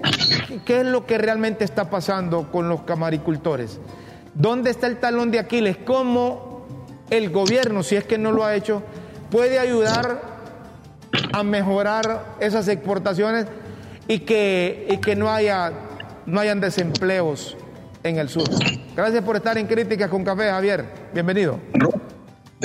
[0.65, 3.81] ¿Qué es lo que realmente está pasando con los camaricultores?
[4.35, 5.77] ¿Dónde está el talón de Aquiles?
[5.79, 6.67] ¿Cómo
[7.11, 8.83] el gobierno, si es que no lo ha hecho,
[9.31, 10.38] puede ayudar
[11.33, 13.47] a mejorar esas exportaciones
[14.07, 15.73] y que, que no, haya,
[16.27, 17.57] no hayan desempleos
[18.03, 18.49] en el sur.
[18.97, 20.85] Gracias por estar en Críticas con Café, Javier.
[21.13, 21.59] Bienvenido.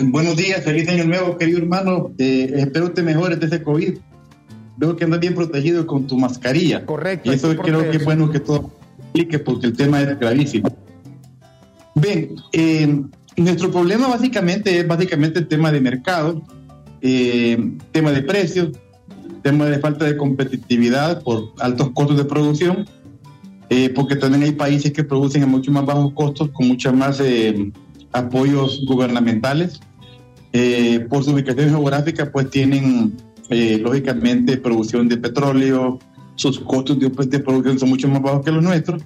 [0.01, 2.11] Buenos días, feliz año nuevo, querido hermano.
[2.17, 3.97] Eh, espero te mejores de ese COVID.
[4.77, 6.85] Veo que andas bien protegido con tu mascarilla.
[6.85, 7.31] Correcto.
[7.31, 10.75] Y eso creo que es bueno que todo explique porque el tema es gravísimo.
[11.93, 13.03] Bien, eh,
[13.37, 16.41] nuestro problema básicamente es básicamente el tema de mercado,
[17.03, 18.69] eh, tema de precios,
[19.43, 22.85] tema de falta de competitividad por altos costos de producción,
[23.69, 27.21] eh, porque también hay países que producen a mucho más bajos costos con muchos más
[28.11, 29.79] apoyos gubernamentales.
[31.09, 33.15] por su ubicación geográfica, pues tienen
[33.49, 35.99] lógicamente producción de petróleo,
[36.35, 39.03] sus costos de, de producción son mucho más bajos que los nuestros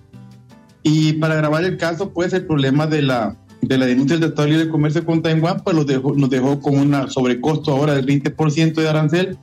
[0.89, 4.47] y para grabar el caso, pues el problema de la, de la denuncia del Tratado
[4.47, 8.73] de Libre Comercio con Taiwán, pues dejó, nos dejó con un sobrecosto ahora del 20%
[8.73, 9.37] de arancel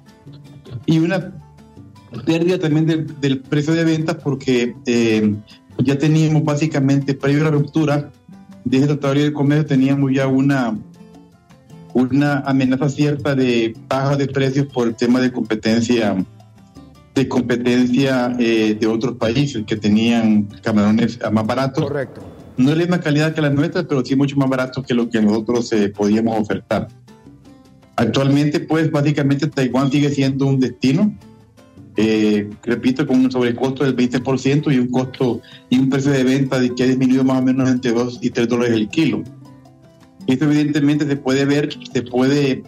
[0.87, 1.33] y una
[2.25, 5.35] pérdida también del, precio de ventas porque eh,
[5.79, 8.11] ya teníamos básicamente, previo a la ruptura
[8.65, 10.79] de ese Tratado de Libre Comercio, teníamos ya una,
[11.93, 16.17] una amenaza cierta de baja de precios por el tema de competencia
[17.15, 21.85] de competencia eh, de otros países que tenían camarones más baratos.
[21.85, 22.34] Correcto.
[22.57, 25.09] No es la misma calidad que las nuestras, pero sí mucho más baratos que lo
[25.09, 26.89] que nosotros eh, podíamos ofertar.
[27.97, 31.15] Actualmente, pues básicamente Taiwán sigue siendo un destino,
[31.97, 35.41] eh, repito, con un sobrecosto del 20% y un costo
[35.71, 38.49] y un precio de venta que ha disminuido más o menos entre 2 y 3
[38.49, 39.23] dólares el kilo.
[40.27, 42.63] Esto evidentemente se puede ver, se puede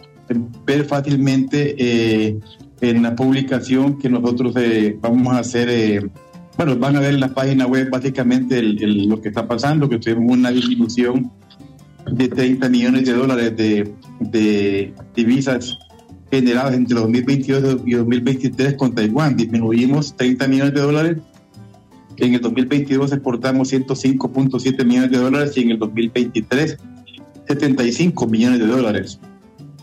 [0.65, 2.37] ver fácilmente eh,
[2.81, 6.09] en la publicación que nosotros eh, vamos a hacer, eh,
[6.57, 10.37] bueno, van a ver en la página web básicamente lo que está pasando, que tuvimos
[10.37, 11.31] una disminución
[12.11, 15.77] de 30 millones de dólares de, de divisas
[16.31, 19.35] generadas entre 2022 y 2023 con Taiwán.
[19.35, 21.17] Disminuimos 30 millones de dólares.
[22.17, 26.77] En el 2022 exportamos 105.7 millones de dólares y en el 2023
[27.47, 29.19] 75 millones de dólares.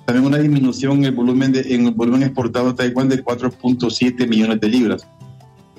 [0.05, 4.29] También una disminución en el volumen, de, en el volumen exportado a Taiwán de 4.7
[4.29, 5.07] millones de libras.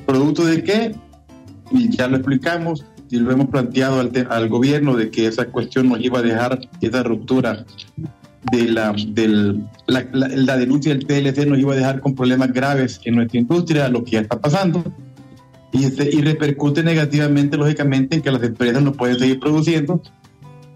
[0.05, 0.95] ¿Producto de qué?
[1.89, 5.99] ya lo explicamos y lo hemos planteado al, al, gobierno de que esa cuestión nos
[5.99, 7.65] iba a dejar, esa ruptura
[8.51, 13.01] de la, del, la, la, denuncia del TLC nos iba a dejar con problemas graves
[13.03, 14.83] en nuestra industria, lo que ya está pasando,
[15.71, 20.01] y, este, y repercute negativamente, lógicamente, en que las empresas no pueden seguir produciendo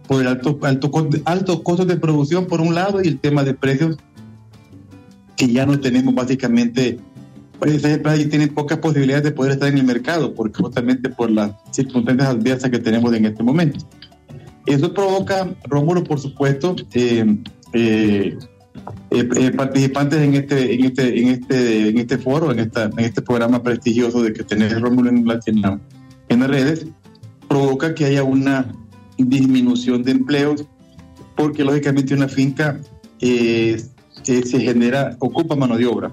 [0.08, 0.92] por el alto, alto,
[1.26, 3.98] altos costos de producción por un lado y el tema de precios
[5.36, 7.00] que ya no tenemos básicamente,
[7.60, 12.70] tienen pocas posibilidades de poder estar en el mercado, porque justamente por las circunstancias adversas
[12.70, 13.86] que tenemos en este momento.
[14.66, 17.38] Eso provoca, Rómulo, por supuesto, eh,
[17.74, 18.38] eh,
[19.12, 23.22] eh, participantes en este, en este, en este, en este foro, en esta, en este
[23.22, 25.82] programa prestigioso de que tenés Rómulo en, en,
[26.30, 26.86] en las redes,
[27.48, 28.72] provoca que haya una
[29.18, 30.66] disminución de empleos,
[31.36, 32.80] porque lógicamente una finca
[33.20, 33.82] eh,
[34.28, 36.12] eh, se genera, ocupa mano de obra.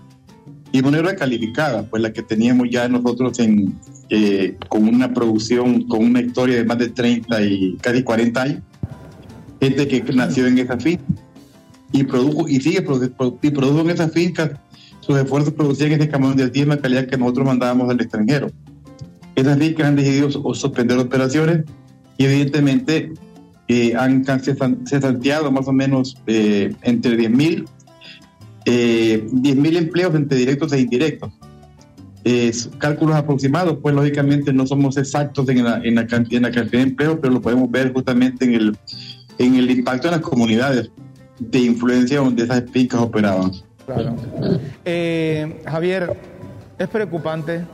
[0.73, 3.75] Y mano de obra calificada, pues la que teníamos ya nosotros en,
[4.11, 8.63] eh, con una producción, con una historia de más de 30 y casi 40 años,
[9.61, 11.05] gente que nació en esa finca
[11.93, 12.85] y produjo y sigue
[13.43, 14.61] y produjo en esa finca
[15.07, 18.51] sus esfuerzos producían ese camión de misma calidad que nosotros mandábamos al extranjero.
[19.37, 21.65] Esas fincas han decidido suspender operaciones
[22.19, 23.13] y evidentemente
[23.69, 27.67] eh, han cesanteado más o menos eh, entre 10.000
[28.67, 31.33] eh, empleos entre directos e indirectos.
[32.79, 37.33] cálculos aproximados, pues lógicamente no somos exactos en la, en la, cantidad, de empleos, pero
[37.33, 38.77] lo podemos ver justamente en el,
[39.39, 40.91] en el impacto en las comunidades
[41.39, 43.53] de influencia donde esas fincas operaban.
[43.87, 44.17] Claro.
[44.85, 46.19] Eh, Javier,
[46.79, 47.65] es preocupante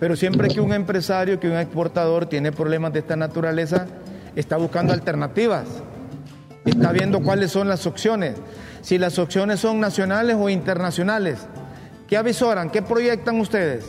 [0.00, 3.86] pero siempre que un empresario, que un exportador tiene problemas de esta naturaleza,
[4.34, 5.66] está buscando alternativas,
[6.64, 8.34] está viendo cuáles son las opciones,
[8.82, 11.46] si las opciones son nacionales o internacionales.
[12.08, 12.70] ¿Qué avisoran?
[12.70, 13.84] ¿Qué proyectan ustedes?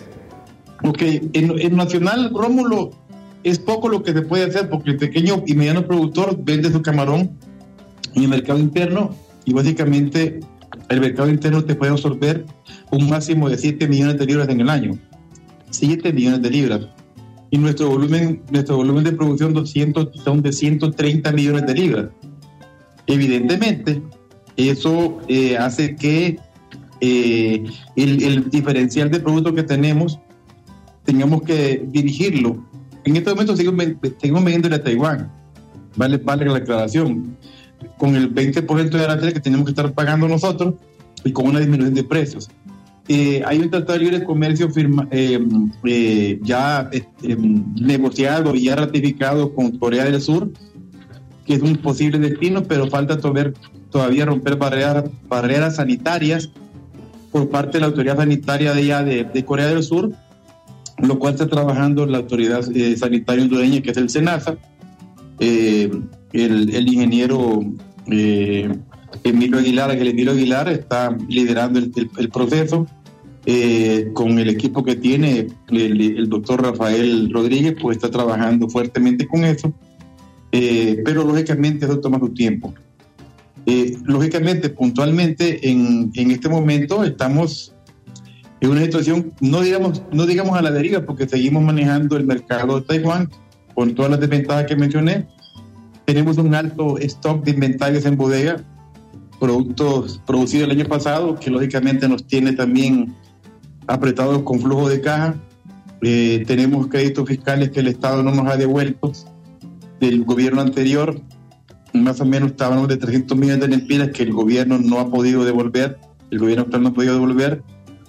[0.83, 1.01] Ok,
[1.33, 2.91] en, nacional, Rómulo,
[3.43, 6.81] es poco lo que se puede hacer porque el pequeño y mediano productor vende su
[6.81, 7.37] camarón
[8.15, 9.15] en el mercado interno
[9.45, 10.39] y básicamente
[10.89, 12.45] el mercado interno te puede absorber
[12.91, 14.97] un máximo de 7 millones de libras en el año.
[15.69, 16.87] 7 millones de libras.
[17.49, 22.05] Y nuestro volumen, nuestro volumen de producción 200, son de 130 millones de libras.
[23.07, 24.01] Evidentemente,
[24.69, 26.39] eso eh, hace que
[26.99, 27.63] eh,
[27.95, 30.19] el, diferencial de producto que tenemos
[31.03, 32.63] tengamos que dirigirlo.
[33.03, 35.31] En este momento seguimos, vendiendo a Taiwán,
[35.95, 37.35] vale, vale la aclaración,
[37.97, 40.75] con el 20% de aranceles que tenemos que estar pagando nosotros
[41.23, 42.49] y con una disminución de precios.
[43.07, 45.09] Eh, hay un tratado de libre comercio firma,
[46.43, 46.89] ya
[47.81, 50.51] negociado y ya ratificado con Corea del Sur,
[51.51, 56.49] que es un posible destino, pero falta todavía romper barreras, barreras sanitarias
[57.29, 60.13] por parte de la autoridad sanitaria de, de, Corea del Sur
[60.97, 64.55] lo cual está trabajando la autoridad eh, sanitaria hondureña, que es el SENASA,
[65.39, 65.91] eh,
[66.31, 67.65] el, ingeniero
[68.07, 68.73] eh,
[69.25, 72.87] Emilio Aguilar, el Emilio Aguilar está liderando el, proceso
[74.13, 79.73] con el equipo que tiene el, doctor Rafael Rodríguez, pues está trabajando fuertemente con eso,
[80.51, 82.73] pero lógicamente eso toma su tiempo.
[84.05, 87.73] lógicamente, puntualmente, en, en este momento estamos
[88.61, 92.79] es una situación, no digamos, no digamos a la deriva, porque seguimos manejando el mercado
[92.79, 93.27] de Taiwán
[93.73, 95.27] con todas las desventajas que mencioné.
[96.05, 98.63] Tenemos un alto stock de inventarios en bodega,
[99.39, 103.15] productos producidos el año pasado, que lógicamente nos tiene también
[103.87, 105.33] apretados con flujo de caja.
[106.03, 109.11] Eh, tenemos créditos fiscales que el Estado no nos ha devuelto
[110.01, 111.21] del gobierno anterior.
[111.93, 115.45] Más o menos estábamos de 300 millones de lempiras que el gobierno no ha podido
[115.45, 115.97] devolver,
[116.31, 117.63] el gobierno actual no ha podido devolver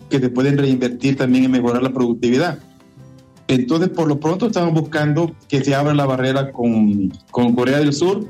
[0.09, 2.59] que se pueden reinvertir también en mejorar la productividad.
[3.49, 7.93] Entonces, por lo pronto estamos buscando que se abra la barrera con, con Corea del
[7.93, 8.27] Sur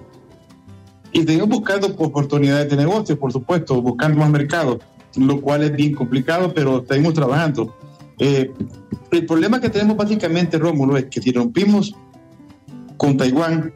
[1.12, 4.78] y seguimos buscando oportunidades de negocio, por supuesto, buscando más mercados,
[5.16, 7.76] lo cual es bien complicado, pero seguimos trabajando.
[8.18, 8.50] Eh,
[9.10, 11.94] el problema que tenemos básicamente, Rómulo, es que si rompimos
[13.02, 13.72] con Taiwán,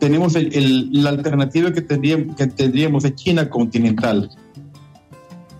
[0.00, 4.28] tenemos la alternativa que tendríamos, que es China continental.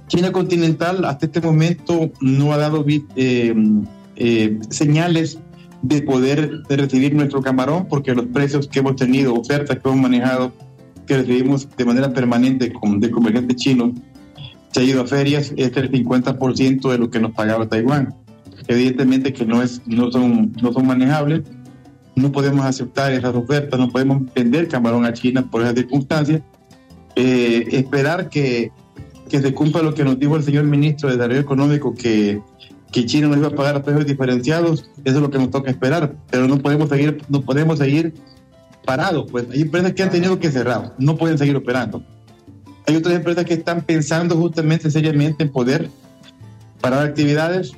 [0.08, 3.54] China continental hasta este momento no ha dado eh,
[4.16, 5.38] eh, señales
[5.82, 10.52] de poder recibir nuestro camarón porque los precios que hemos tenido, ofertas que hemos manejado,
[11.06, 13.92] que recibimos de manera permanente de comerciantes chinos,
[14.72, 18.12] se ha ido a ferias, es el 50% de lo que nos pagaba Taiwán.
[18.66, 19.64] Evidentemente que no
[20.10, 21.42] son manejables,
[22.16, 26.42] no podemos aceptar esas ofertas, no podemos vender camarón a China por esas circunstancias.
[27.16, 28.72] Eh, esperar que
[29.28, 32.40] que se cumpla lo que nos dijo el señor ministro de Desarrollo Económico, que,
[32.92, 35.70] que China nos iba a pagar a precios diferenciados, eso es lo que nos toca
[35.70, 38.14] esperar, pero no podemos seguir, no podemos seguir
[38.84, 42.02] parados, pues hay empresas que han tenido que cerrar, no pueden seguir operando.
[42.86, 45.88] Hay otras empresas que están pensando justamente seriamente en poder
[46.82, 47.72] parar actividades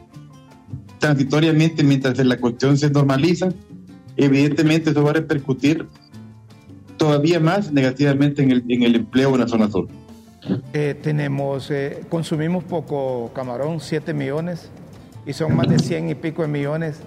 [0.99, 3.51] transitoriamente mientras la cuestión se normaliza.
[4.16, 5.86] Evidentemente eso va a repercutir
[6.96, 9.88] todavía más negativamente en el, en el empleo en la zona sur.
[10.72, 14.70] Eh, tenemos, eh, consumimos poco camarón, 7 millones,
[15.26, 17.00] y son más de 100 y pico de millones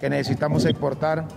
[0.00, 1.28] que necesitamos exportar.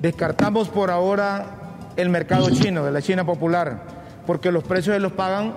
[0.00, 3.82] Descartamos por ahora el mercado chino, de la China popular,
[4.26, 5.54] porque los precios se los pagan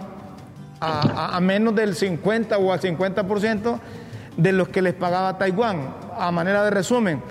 [0.80, 3.80] a, a menos del 50 o al 50%
[4.38, 5.95] de los que les pagaba Taiwán.
[6.18, 7.22] A manera de resumen,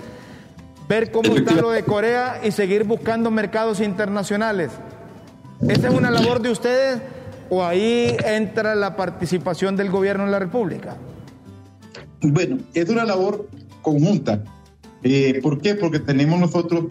[0.89, 4.71] ver cómo está lo de Corea y seguir buscando mercados internacionales.
[5.61, 6.99] Esa es una labor de ustedes
[7.49, 10.97] o ahí entra la participación del gobierno en la República?
[12.21, 13.47] Bueno, es una labor
[13.81, 14.43] conjunta.
[15.03, 15.75] Eh, ¿Por qué?
[15.75, 16.85] Porque tenemos nosotros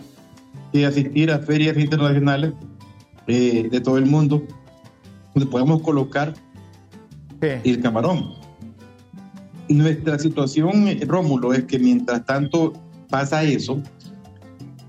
[0.72, 2.52] que asistir a ferias internacionales
[3.26, 4.42] eh, de todo el mundo
[5.34, 6.34] donde podemos colocar
[7.40, 8.34] el camarón.
[9.68, 12.72] Nuestra situación, Rómulo, es que mientras tanto
[13.08, 13.82] pasa eso,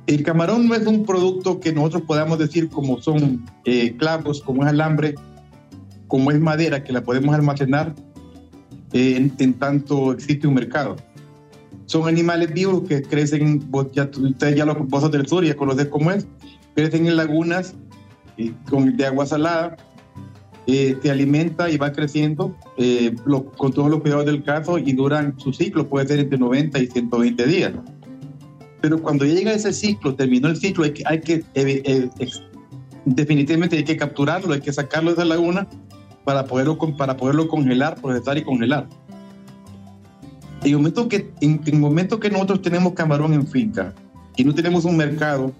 [0.07, 4.63] el camarón no es un producto que nosotros podamos decir como son eh, clavos, como
[4.63, 5.15] es alambre,
[6.07, 7.93] como es madera que la podemos almacenar
[8.91, 10.95] eh, en, tanto existe un mercado.
[11.86, 16.11] Son animales vivos que crecen, ya, ustedes ya los pozos del sur ya conocen cómo
[16.11, 16.28] es,
[16.76, 17.76] crecen en lagunas
[18.38, 19.78] eh, con, de agua salada,
[20.65, 22.55] eh, se alimenta y va creciendo
[23.57, 26.88] con todos los cuidados del caso y duran su ciclo, puede ser entre 90 y
[26.88, 27.74] 120 días.
[28.82, 31.43] Pero cuando llega ese ciclo, terminó el ciclo, hay que, hay que
[33.05, 35.67] definitivamente hay que capturarlo, hay que sacarlo de esa laguna
[36.23, 38.88] para poderlo, para poderlo congelar, procesar y congelar.
[40.61, 43.93] En el momento que, en, el momento que nosotros tenemos camarón en finca
[44.36, 45.53] y no tenemos un mercado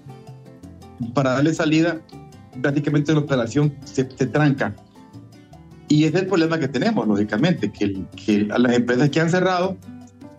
[1.14, 2.00] para darle salida,
[2.60, 4.74] prácticamente la operación se, tranca.
[5.88, 9.76] Y ese es el problema que tenemos, lógicamente, que, que las empresas que han cerrado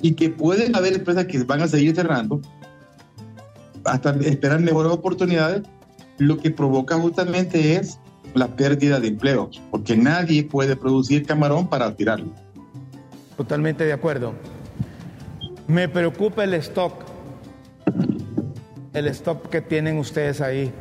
[0.01, 2.41] y que pueden haber empresas que van a seguir cerrando
[3.85, 5.63] hasta esperar mejores oportunidades,
[6.17, 7.99] lo que provoca justamente es
[8.33, 12.31] la pérdida de empleos, porque nadie puede producir camarón para tirarlo.
[13.35, 14.33] Totalmente de acuerdo.
[15.67, 16.93] Me preocupa el stock,
[18.93, 20.71] el stock que tienen ustedes ahí.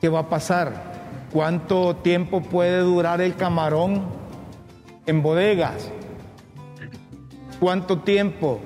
[0.00, 1.26] ¿Qué va a pasar?
[1.32, 4.04] ¿Cuánto tiempo puede durar el camarón
[5.06, 5.90] en bodegas?
[7.60, 8.60] ¿Cuánto tiempo?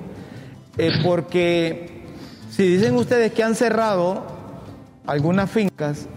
[0.77, 1.92] Eh, porque
[2.53, 4.23] si dicen ustedes que han cerrado
[5.07, 6.07] algunas fincas,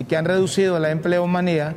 [0.00, 1.76] y que han reducido la empleomanía,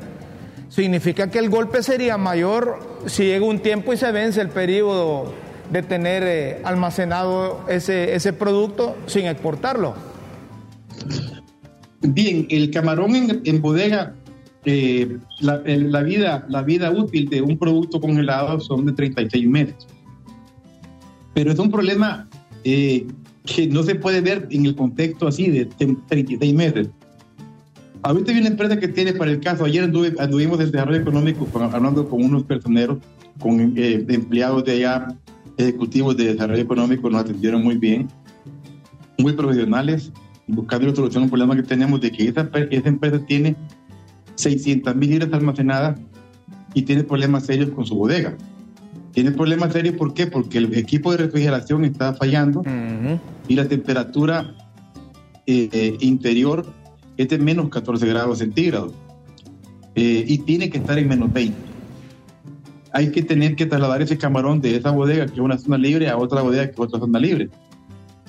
[0.69, 5.33] significa que el golpe sería mayor si llega un tiempo y se vence el periodo
[5.69, 9.93] de tener eh, almacenado ese, ese producto sin exportarlo.
[11.99, 14.13] Bien, el camarón en, bodega,
[14.63, 15.57] eh, la,
[16.01, 19.75] vida, la vida útil de un producto congelado son de 36 meses.
[21.33, 22.29] Pero es un problema
[22.63, 23.05] eh,
[23.45, 26.89] que no se puede ver en el contexto así de 36 meses.
[28.01, 32.07] Ahorita hay una empresa que tiene para el caso, ayer anduvimos en desarrollo económico hablando
[32.07, 32.97] con unos personeros,
[33.39, 35.07] con eh, empleados de allá,
[35.57, 38.09] ejecutivos de desarrollo económico, nos atendieron muy bien,
[39.17, 40.11] muy profesionales,
[40.47, 43.55] buscando la solución a un problema que tenemos de que esa, esa empresa tiene
[44.35, 45.99] 600 mil libras almacenadas
[46.73, 48.35] y tiene problemas serios con su bodega.
[49.13, 50.27] Tiene problemas serios, ¿por qué?
[50.27, 52.63] Porque el equipo de refrigeración está fallando
[53.47, 54.55] y la temperatura
[55.45, 56.65] eh, interior
[57.17, 58.93] es de menos 14 grados centígrados
[59.95, 61.55] eh, y tiene que estar en menos 20.
[62.93, 66.09] Hay que tener que trasladar ese camarón de esa bodega, que es una zona libre,
[66.09, 67.49] a otra bodega, que es otra zona libre.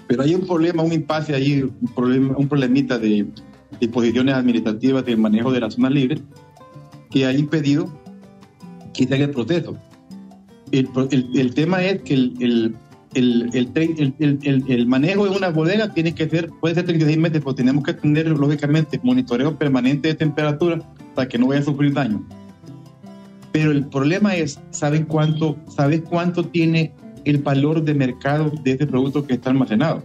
[0.07, 3.27] Pero hay un problema, un impasse ahí, un, problema, un problemita de
[3.81, 6.21] disposiciones administrativas del manejo de la zona libre
[7.11, 7.89] que ha impedido
[8.93, 9.77] que se haga el proceso.
[10.71, 12.77] El, el, tema es que el, el,
[14.87, 18.27] manejo de una bodega tiene que ser, puede ser 36 meses, pero tenemos que tener,
[18.29, 20.81] lógicamente, monitoreo permanente de temperatura
[21.15, 22.27] para que no vaya a sufrir daño.
[23.53, 26.93] Pero el problema es, ¿saben cuánto, ¿sabes cuánto tiene
[27.25, 30.03] el valor de mercado de este producto que está almacenado.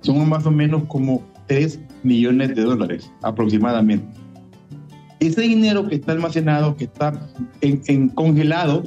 [0.00, 4.06] Son más o menos como 3 millones de dólares aproximadamente.
[5.20, 7.28] Ese dinero que está almacenado, que está
[7.60, 8.84] en, congelado,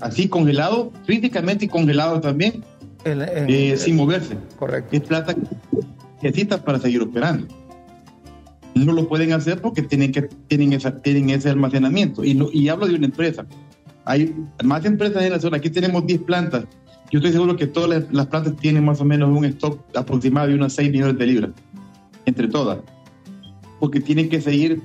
[0.00, 2.64] así congelado, físicamente y congelado también,
[3.04, 4.36] eh, sin moverse.
[4.58, 4.96] Correcto.
[4.96, 5.42] Es plata que
[6.22, 7.46] necesitas para seguir operando.
[8.74, 12.24] No lo pueden hacer porque tienen, que, tienen, esa, tienen ese almacenamiento.
[12.24, 13.44] Y, y hablo de una empresa.
[14.04, 15.56] Hay más empresas en la zona.
[15.56, 16.64] Aquí tenemos 10 plantas.
[17.10, 20.54] Yo estoy seguro que todas las, plantas tienen más o menos un stock aproximado de
[20.54, 21.50] unos 6 millones de libras,
[22.26, 22.78] entre todas.
[23.80, 24.82] Porque tienen que seguir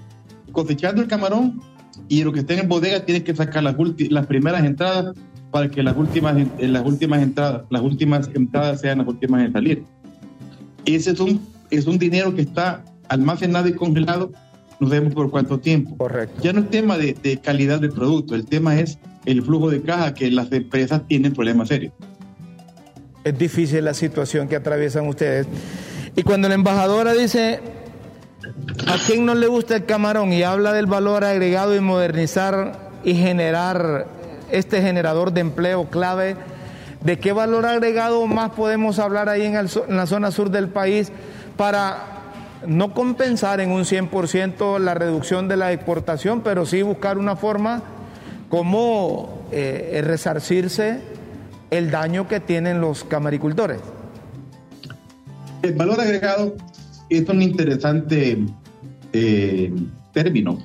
[0.51, 1.61] cosechando el camarón
[2.07, 3.75] y lo que estén en bodega tienen que sacar las,
[4.09, 5.15] las primeras entradas
[5.51, 9.83] para que las últimas, las últimas entradas, las últimas entradas sean las últimas en salir.
[10.85, 11.39] Ese es un,
[11.69, 14.31] es un dinero que está almacenado y congelado,
[14.79, 15.95] no sabemos por cuánto tiempo.
[15.97, 16.41] Correcto.
[16.41, 19.81] Ya no es tema de, de calidad del producto, el tema es el flujo de
[19.81, 21.93] caja que las empresas tienen problemas serios.
[23.23, 25.47] Es difícil la situación que atraviesan ustedes.
[26.15, 27.59] Y cuando la embajadora dice,
[28.87, 30.33] ¿a quién no le gusta el camarón?
[30.33, 34.05] Y habla del valor agregado y modernizar y generar
[34.51, 36.35] este generador de empleo clave,
[37.01, 39.53] ¿de qué valor agregado más podemos hablar ahí en,
[39.89, 41.11] la zona sur del país
[41.57, 42.13] para
[42.65, 47.81] no compensar en un 100% la reducción de la exportación, pero sí buscar una forma
[48.49, 51.01] cómo eh, resarcirse
[51.71, 53.79] el daño que tienen los camaricultores.
[55.63, 56.55] El valor agregado
[57.09, 58.37] es un interesante
[59.11, 59.73] eh,
[60.13, 60.57] término.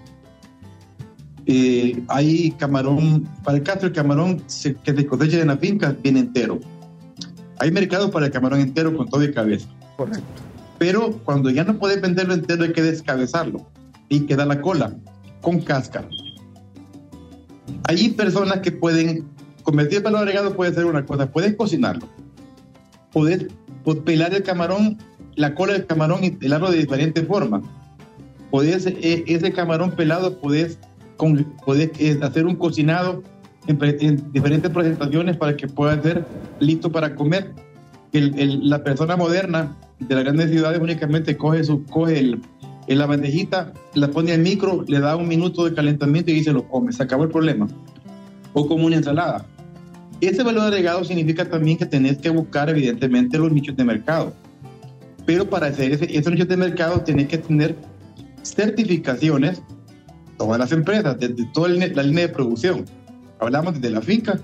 [1.46, 6.20] Eh, hay camarón, para el caso del camarón que se cosecha en la finca, viene
[6.20, 6.60] entero.
[7.58, 9.68] Hay mercado para el camarón entero con todo y cabeza.
[9.96, 10.24] Correcto.
[10.78, 13.66] Pero cuando ya no puedes venderlo entero, hay que descabezarlo
[14.08, 14.94] y queda la cola
[15.40, 16.08] con cáscara.
[17.84, 19.26] Hay personas que pueden,
[19.62, 22.08] convertir el valor agregado puede ser una cosa, puedes cocinarlo,
[23.12, 23.46] puedes,
[24.04, 24.98] pelar el camarón,
[25.38, 27.62] la cola del camarón y pelarlo de diferentes formas.
[28.50, 30.78] Puedes, e, ese camarón pelado, puedes,
[31.64, 33.22] puedes eh, hacer un cocinado
[33.68, 36.26] en, diferentes presentaciones para que pueda ser
[36.58, 37.54] listo para comer.
[38.12, 42.40] la persona moderna de las grandes ciudades únicamente coge, su, coge el,
[42.88, 46.52] en la bandejita, la pone al micro, le da un minuto de calentamiento y se
[46.52, 47.68] lo come, se acabó el problema.
[48.54, 49.46] O como una ensalada.
[50.20, 54.32] Ese valor agregado significa también que tenés que buscar evidentemente los nichos de mercado.
[55.28, 57.76] Pero para hacer esos nichos de mercado tenés que tener
[58.42, 59.62] certificaciones,
[60.38, 62.86] todas las empresas, desde toda la línea de producción.
[63.38, 64.40] Hablamos desde la finca,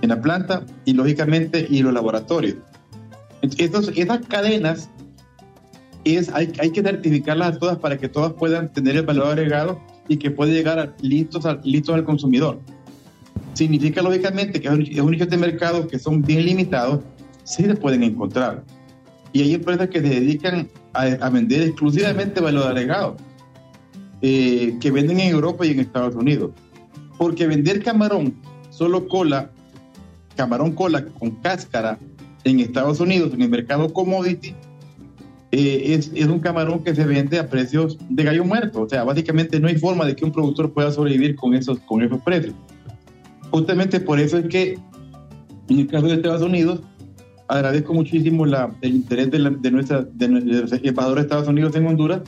[0.00, 2.56] en la planta y lógicamente y los laboratorios.
[3.42, 4.88] Entonces, esas cadenas
[6.32, 9.78] hay, hay que certificarlas a todas para que todas puedan tener el valor agregado
[10.08, 12.58] y que pueda llegar listos, listos al consumidor.
[13.52, 17.00] Significa lógicamente que es un nicho de mercado que son bien limitados,
[17.44, 18.64] sí se pueden encontrar.
[19.32, 23.16] Y hay empresas que se dedican a, vender exclusivamente valor agregado,
[24.22, 26.50] eh, que venden en Europa y en Estados Unidos.
[27.18, 28.34] Porque vender camarón,
[28.70, 29.50] solo cola,
[30.36, 31.98] camarón cola con cáscara
[32.44, 34.54] en Estados Unidos, en el mercado commodity,
[35.50, 38.82] eh, es, es, un camarón que se vende a precios de gallo muerto.
[38.82, 42.02] O sea, básicamente no hay forma de que un productor pueda sobrevivir con esos, con
[42.02, 42.54] esos precios.
[43.50, 44.78] Justamente por eso es que
[45.70, 46.80] En el caso de Estados Unidos,
[47.48, 50.26] agradezco muchísimo la, el interés de, de nuestra de,
[50.84, 52.20] embajadora de Estados Unidos en Honduras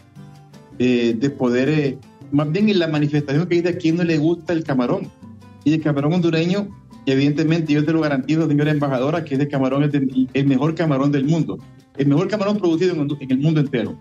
[0.78, 1.98] eh, de poder, eh,
[2.32, 5.08] más bien en la manifestación que dice a quién no le gusta el camarón.
[5.62, 6.68] Y el camarón hondureño,
[7.04, 11.26] evidentemente yo te lo garantizo, señora embajadora, que ese camarón es el mejor camarón del
[11.26, 11.58] mundo,
[11.98, 13.94] el mejor camarón producido en, el mundo entero.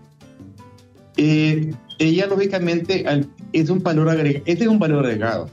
[1.17, 3.03] Eh, ella lógicamente
[3.51, 5.49] es un valor agregado, ese es un valor agregado.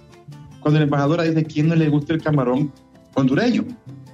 [0.61, 2.71] Cuando la embajadora dice quién no le gusta el camarón
[3.15, 3.65] hondureño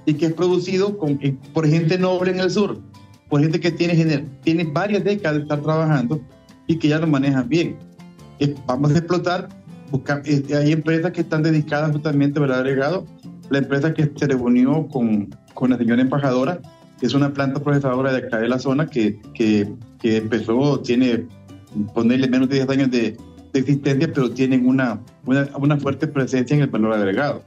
[0.05, 1.19] y que es producido con,
[1.53, 2.79] por gente noble en el sur,
[3.29, 6.21] por gente que tiene, tiene varias décadas de estar trabajando
[6.67, 7.77] y que ya lo manejan bien.
[8.39, 9.49] Eh, vamos a explotar,
[9.91, 13.05] buscar, eh, hay empresas que están dedicadas justamente al agregado.
[13.49, 16.59] La empresa que se reunió con, con la señora embajadora
[17.01, 21.27] es una planta procesadora de acá de la zona que, que, que empezó, tiene,
[21.93, 23.17] ponerle menos de 10 años de,
[23.51, 27.43] de existencia, pero tienen una, una, una, fuerte presencia en el valor agregado.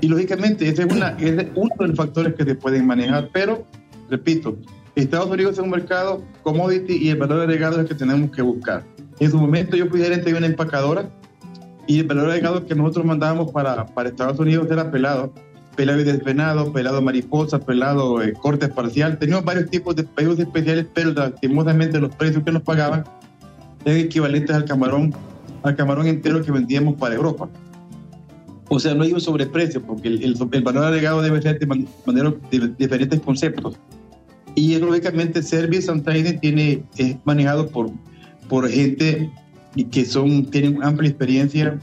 [0.00, 3.66] Y lógicamente ese es, una, es uno de los factores que se pueden manejar, pero,
[4.10, 4.56] repito,
[4.94, 8.42] Estados Unidos es un mercado commodity y el valor agregado es el que tenemos que
[8.42, 8.82] buscar.
[9.18, 11.08] En su momento yo fui gerente de una empacadora
[11.86, 15.32] y el valor agregado que nosotros mandábamos para, para Estados Unidos era pelado,
[15.76, 19.18] pelado y desvenado, pelado mariposa, pelado eh, corte parcial.
[19.18, 23.04] Teníamos varios tipos de pedidos especiales, pero lastimosamente los precios que nos pagaban
[23.84, 25.14] eran equivalentes al camarón,
[25.62, 27.48] al camarón entero que vendíamos para Europa.
[28.68, 32.34] O sea, no hay un sobreprecio, porque el, el, valor agregado debe ser de, manera,
[32.50, 33.76] de diferentes conceptos.
[34.54, 37.90] Y lógicamente Service and Trading tiene, es manejado por,
[38.48, 39.30] por gente
[39.84, 41.78] que son, tienen amplia experiencia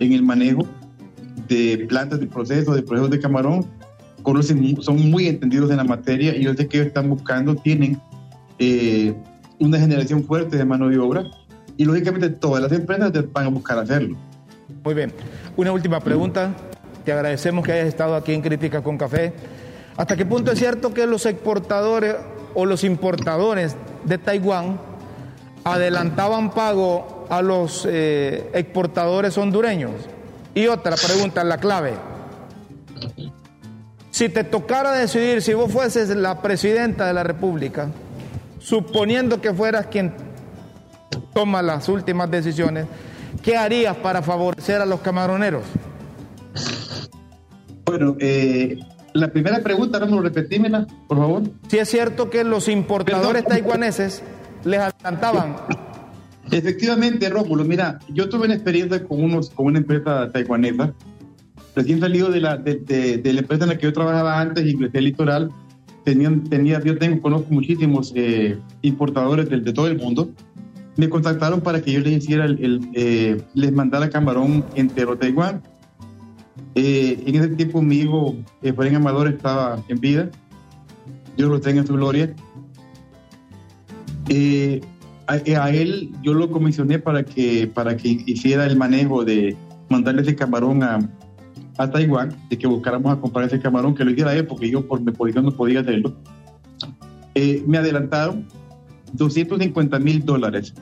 [0.00, 0.66] en el manejo
[1.48, 3.64] de plantas de proceso, de procesos de camarón,
[4.22, 8.00] conocen, son muy entendidos en la materia y yo sé que ellos están buscando, tienen
[8.58, 9.14] eh,
[9.60, 11.24] una generación fuerte de mano de obra
[11.76, 14.16] y lógicamente todas las empresas van a buscar hacerlo.
[14.86, 15.12] Muy bien.
[15.56, 16.52] Una última pregunta.
[17.04, 19.32] Te agradecemos que hayas estado aquí en Crítica con Café.
[19.96, 22.14] ¿Hasta qué punto es cierto que los exportadores
[22.54, 23.74] o los importadores
[24.04, 24.78] de Taiwán
[25.64, 29.90] adelantaban pago a los eh, exportadores hondureños?
[30.54, 31.94] Y otra pregunta, la clave.
[34.12, 37.88] Si te tocara decidir, si vos fueses la presidenta de la República,
[38.60, 40.14] suponiendo que fueras quien
[41.34, 42.86] toma las últimas decisiones,
[43.46, 45.62] ¿qué harías para favorecer a los camaroneros?
[47.84, 48.76] Bueno, eh,
[49.14, 51.42] la primera pregunta, no repetímela, por favor.
[51.68, 54.24] Si es cierto que los importadores taiwaneses
[54.64, 55.54] les adelantaban.
[56.50, 60.92] Efectivamente, Rómulo, mira, yo tuve una experiencia con, unos, con una empresa taiwanesa,
[61.76, 65.52] recién salido de la, de, la empresa en la que yo trabajaba antes, Iglesia Litoral,
[66.04, 70.30] tenían, tenía, yo tengo, conozco muchísimos eh, importadores de, de, todo el mundo,
[70.96, 75.62] me contactaron para que yo les hiciera el, eh, les mandara camarón entero a Taiwán
[76.78, 80.28] eh, en ese tiempo mi hijo, Efraín Amador, estaba en vida.
[81.34, 82.34] Dios lo tenga en su gloria.
[84.28, 84.82] Eh,
[85.26, 89.56] a, él yo lo comisioné para que, para que hiciera el manejo de
[89.88, 90.98] mandarle ese camarón a,
[91.78, 94.86] a Taiwán, de que buscáramos a comprar ese camarón, que lo hiciera él, porque yo
[94.86, 96.14] por mi posición no podía hacerlo.
[97.34, 98.46] Eh, me adelantaron
[99.12, 100.74] 250 mil dólares,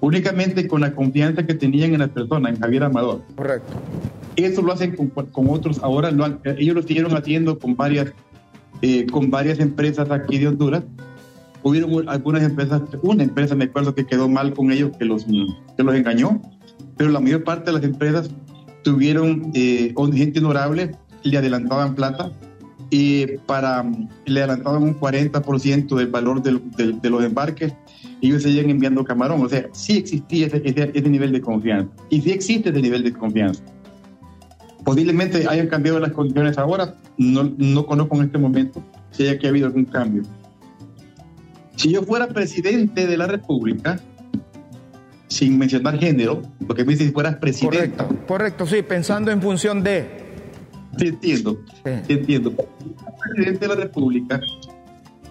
[0.00, 3.22] únicamente con la confianza que tenían en la persona, en Javier Amador.
[3.36, 3.72] Correcto.
[4.36, 8.12] Eso lo hacen con, con otros, ahora lo han, ellos lo siguieron haciendo con varias,
[8.82, 10.84] eh, con varias empresas aquí de Honduras.
[11.62, 15.82] Hubieron algunas empresas, una empresa me acuerdo que quedó mal con ellos, que los, que
[15.82, 16.40] los engañó,
[16.96, 18.30] pero la mayor parte de las empresas
[18.84, 20.92] tuvieron eh, gente honorable,
[21.24, 22.30] le adelantaban plata
[22.90, 23.84] y para,
[24.24, 26.58] le adelantaban un 40% del valor de,
[27.00, 27.74] de, los embarques
[28.20, 29.42] y ellos seguían enviando camarón.
[29.42, 33.02] O sea, sí existía ese, ese, ese, nivel de confianza y sí existe ese nivel
[33.02, 33.62] de confianza.
[34.84, 39.66] Posiblemente hayan cambiado las condiciones ahora, no, no conozco en este momento si haya habido
[39.66, 40.22] algún cambio.
[41.76, 44.00] Si yo fuera presidente de la República,
[45.28, 47.90] sin mencionar género, porque me dice si fueras presidente.
[47.96, 50.27] Correcto, correcto, sí, pensando en función de.
[51.00, 52.52] Entiendo, entiendo.
[53.34, 54.40] Presidente de la República,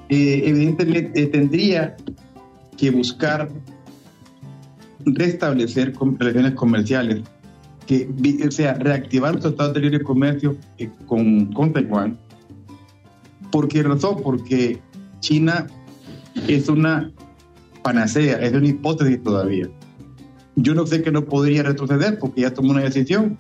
[0.10, 1.96] eh, evidentemente eh, tendría
[2.78, 3.50] que buscar
[5.06, 7.24] restablecer relaciones comerciales
[7.86, 8.10] que,
[8.46, 12.18] o sea, reactivar los tratados de libre comercio eh, con, con Taiwán.
[13.52, 14.22] ¿Por qué razón?
[14.22, 14.80] Porque
[15.22, 15.68] China
[16.48, 17.12] es una
[17.82, 19.70] panacea, es una hipótesis todavía.
[20.56, 23.38] Yo no sé que no podría retroceder porque ya tomó una decisión,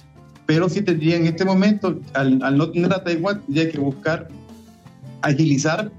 [0.47, 4.29] pero sí tendría en este momento, al, al no tener a Taiwán, tendría que buscar
[5.21, 5.91] agilizar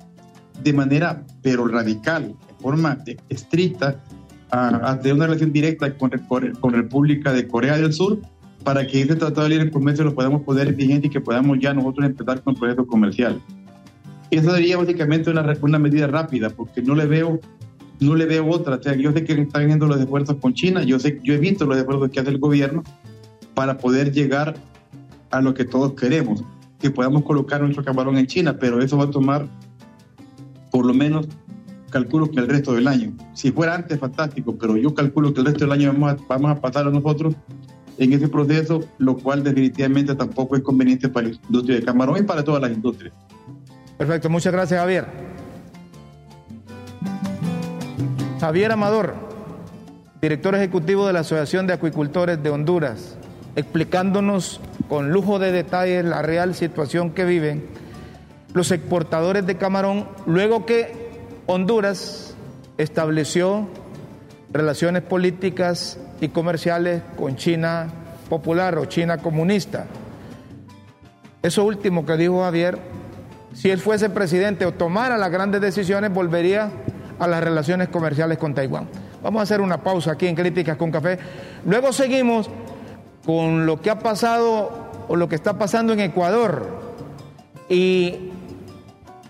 [0.64, 4.02] de manera, pero radical, de forma estricta,
[4.50, 8.20] a, a tener una relación directa con, con, República de Corea del Sur
[8.64, 11.74] para que este tratado de libre comercio lo podamos poner vigente y que podamos ya
[11.74, 13.38] nosotros empezar con el proyecto comercial.
[14.30, 17.38] Esa sería básicamente una, una medida rápida, porque no le veo
[18.00, 18.76] no le veo otra.
[18.76, 21.38] O sea, yo sé que están haciendo los esfuerzos con China, yo sé, yo he
[21.38, 22.82] visto los esfuerzos que hace el gobierno
[23.58, 24.54] para poder llegar
[25.32, 26.44] a lo que todos queremos,
[26.78, 29.48] que podamos colocar nuestro camarón en China, pero eso va a tomar
[30.70, 31.26] por lo menos
[31.90, 33.14] calculo que el resto del año.
[33.34, 36.86] Si fuera antes, fantástico, pero yo calculo que el resto del año vamos a, pasar
[36.86, 37.34] a nosotros
[37.96, 42.22] en ese proceso, lo cual definitivamente tampoco es conveniente para la industria de camarón y
[42.22, 43.12] para todas las industrias.
[43.96, 45.04] Perfecto, muchas gracias Javier.
[48.38, 49.16] Javier Amador,
[50.22, 53.17] director ejecutivo de la Asociación de Acuicultores de Honduras,
[53.58, 57.66] explicándonos con lujo de detalles la real situación que viven
[58.54, 61.08] los exportadores de camarón luego que
[61.46, 62.36] Honduras
[62.76, 63.68] estableció
[64.52, 67.88] relaciones políticas y comerciales con China
[68.28, 69.86] popular o China comunista.
[71.42, 72.78] Eso último que dijo Javier,
[73.54, 76.70] si él fuese presidente o tomara las grandes decisiones, volvería
[77.18, 78.88] a las relaciones comerciales con Taiwán.
[79.20, 81.18] Vamos a hacer una pausa aquí en Críticas con Café.
[81.66, 82.48] Luego seguimos
[83.28, 84.70] con lo que ha pasado
[85.06, 86.66] o lo que está pasando en Ecuador.
[87.68, 88.30] Y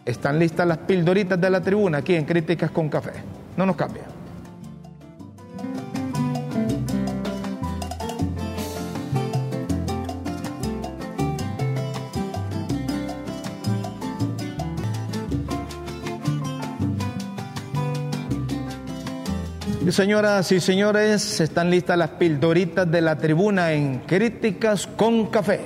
[0.05, 3.11] están listas las pildoritas de la tribuna aquí en Críticas con Café.
[3.57, 4.05] No nos cambia.
[19.91, 25.61] Señoras y señores, están listas las pildoritas de la tribuna en Críticas con Café.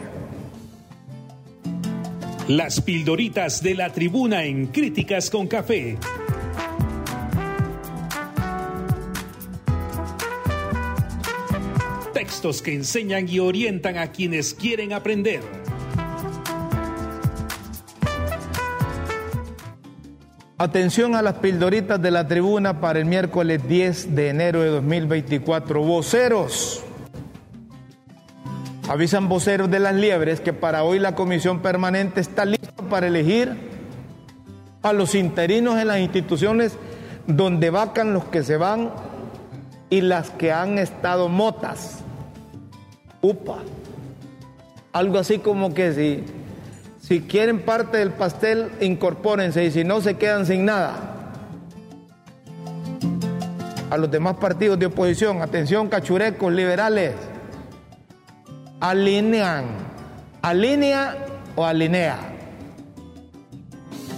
[2.46, 5.98] Las pildoritas de la tribuna en Críticas con Café.
[12.14, 15.61] Textos que enseñan y orientan a quienes quieren aprender.
[20.62, 25.82] Atención a las pildoritas de la tribuna para el miércoles 10 de enero de 2024.
[25.82, 26.84] Voceros.
[28.88, 33.56] Avisan voceros de las liebres que para hoy la comisión permanente está lista para elegir
[34.82, 36.78] a los interinos en las instituciones
[37.26, 38.92] donde vacan los que se van
[39.90, 42.04] y las que han estado motas.
[43.20, 43.58] Upa.
[44.92, 46.24] Algo así como que si
[47.02, 50.94] si quieren parte del pastel, incorpórense y si no, se quedan sin nada.
[53.90, 57.14] A los demás partidos de oposición, atención, cachurecos, liberales,
[58.78, 59.64] alinean,
[60.42, 61.16] alinea
[61.56, 62.18] o alinea.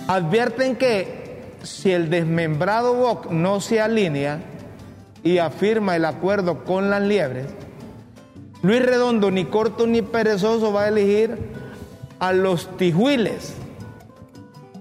[0.06, 4.40] Advierten que si el desmembrado BOC no se alinea
[5.22, 7.46] y afirma el acuerdo con las liebres,
[8.62, 11.63] Luis Redondo, ni corto ni perezoso, va a elegir
[12.24, 13.52] a los tijuiles,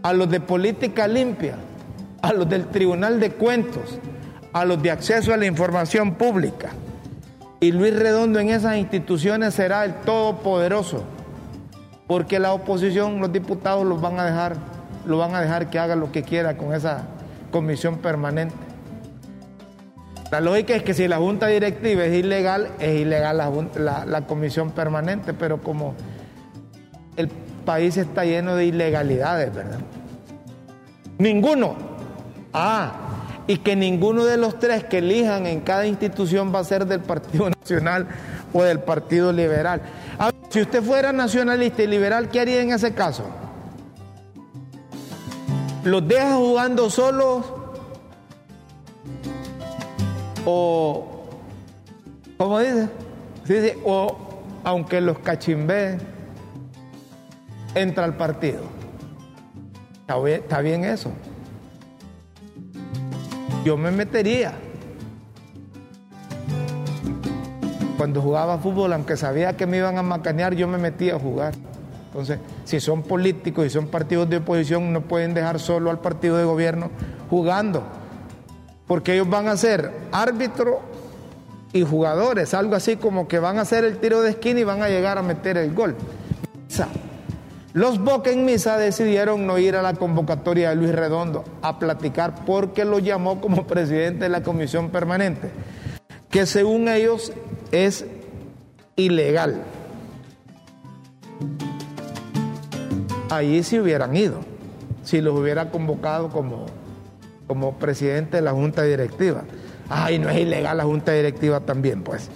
[0.02, 1.56] a los de política limpia,
[2.22, 4.00] a los del Tribunal de Cuentos,
[4.54, 6.70] a los de acceso a la información pública.
[7.60, 11.04] Y Luis Redondo en esas instituciones será el todopoderoso,
[12.08, 14.56] porque la oposición, los diputados los van a dejar,
[15.06, 17.08] lo van a dejar que haga lo que quiera con esa
[17.52, 18.56] comisión permanente.
[20.32, 23.38] La lógica es que si la junta directiva es ilegal, es ilegal
[23.76, 25.94] la, la comisión permanente, pero como
[27.18, 27.30] el
[27.66, 29.80] país está lleno de ilegalidades, ¿verdad?
[31.18, 31.76] Ninguno.
[32.54, 32.94] Ah,
[33.48, 37.02] y que ninguno de los tres que elijan en cada institución va a ser del
[37.02, 38.08] Partido Nacional
[38.54, 39.82] o del Partido Liberal.
[40.18, 43.24] A ver, si usted fuera nacionalista y liberal, ¿qué haría en ese caso?
[45.84, 47.46] ¿Los deja jugando solos?
[50.46, 51.26] ¿O,
[52.38, 52.90] cómo dice?
[53.84, 54.18] o
[54.64, 56.13] aunque los cachimbeen
[57.76, 58.62] entra al partido.
[60.28, 61.12] Está bien eso.
[63.64, 64.54] Yo me metería.
[67.98, 71.54] Cuando jugaba fútbol, aunque sabía que me iban a macanear, yo me metía a jugar.
[72.08, 76.38] Entonces, si son políticos y son partidos de oposición, no pueden dejar solo al partido
[76.38, 76.92] de gobierno
[77.30, 77.84] jugando.
[78.88, 80.82] Porque ellos van a ser árbitro
[81.72, 84.84] y jugadores, algo así como que van a hacer el tiro de esquina y van
[84.84, 85.96] a llegar a meter el gol.
[87.74, 92.46] Los Boca en Misa decidieron no ir a la convocatoria de Luis Redondo a platicar
[92.46, 95.50] porque lo llamó como presidente de la comisión permanente,
[96.30, 97.34] que según ellos
[97.72, 98.06] es
[98.96, 99.64] ilegal.
[103.32, 104.42] Ahí sí hubieran ido,
[105.04, 106.68] si los hubiera convocado como,
[107.48, 109.46] como presidente de la junta directiva.
[109.90, 112.30] Ay, no es ilegal la junta directiva también, pues.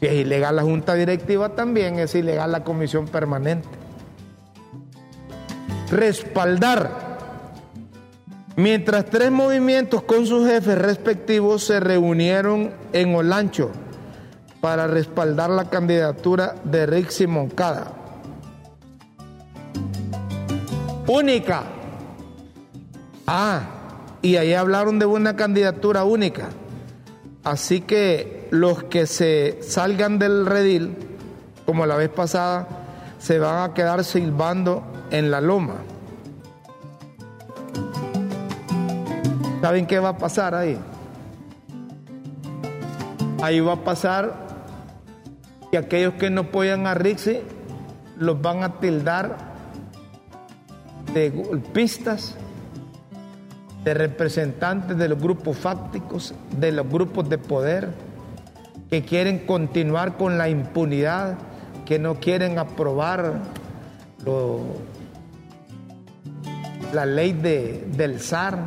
[0.00, 3.68] Si es ilegal la junta directiva, también es ilegal la comisión permanente.
[5.90, 7.06] Respaldar.
[8.56, 13.70] Mientras tres movimientos con sus jefes respectivos se reunieron en Olancho
[14.60, 17.92] para respaldar la candidatura de Rixi Moncada.
[21.06, 21.62] Única.
[23.26, 23.60] Ah,
[24.22, 26.48] y ahí hablaron de una candidatura única.
[27.44, 30.96] Así que los que se salgan del redil,
[31.64, 32.66] como la vez pasada,
[33.18, 35.76] se van a quedar silbando en la loma.
[39.60, 40.78] ¿Saben qué va a pasar ahí?
[43.42, 44.46] Ahí va a pasar
[45.70, 47.40] que aquellos que no apoyan a Rixi
[48.18, 49.36] los van a tildar
[51.12, 52.36] de golpistas,
[53.84, 57.88] de representantes de los grupos fácticos, de los grupos de poder,
[58.90, 61.38] que quieren continuar con la impunidad,
[61.84, 63.34] que no quieren aprobar
[66.92, 68.58] la ley de, del SAR,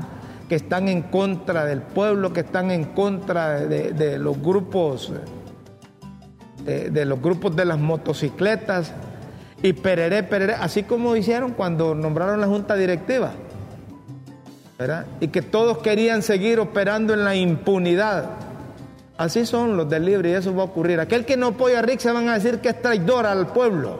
[0.47, 5.13] que están en contra del pueblo, que están en contra de, los grupos,
[6.65, 8.91] de, los grupos de las motocicletas,
[9.61, 13.31] y pereré, pereré, así como hicieron cuando nombraron la junta directiva.
[14.77, 15.05] ¿verdad?
[15.19, 18.29] Y que todos querían seguir operando en la impunidad.
[19.17, 21.01] Así son los del libre y eso va a ocurrir.
[21.01, 23.99] Aquel que no apoya a Rick se van a decir que es traidor al pueblo,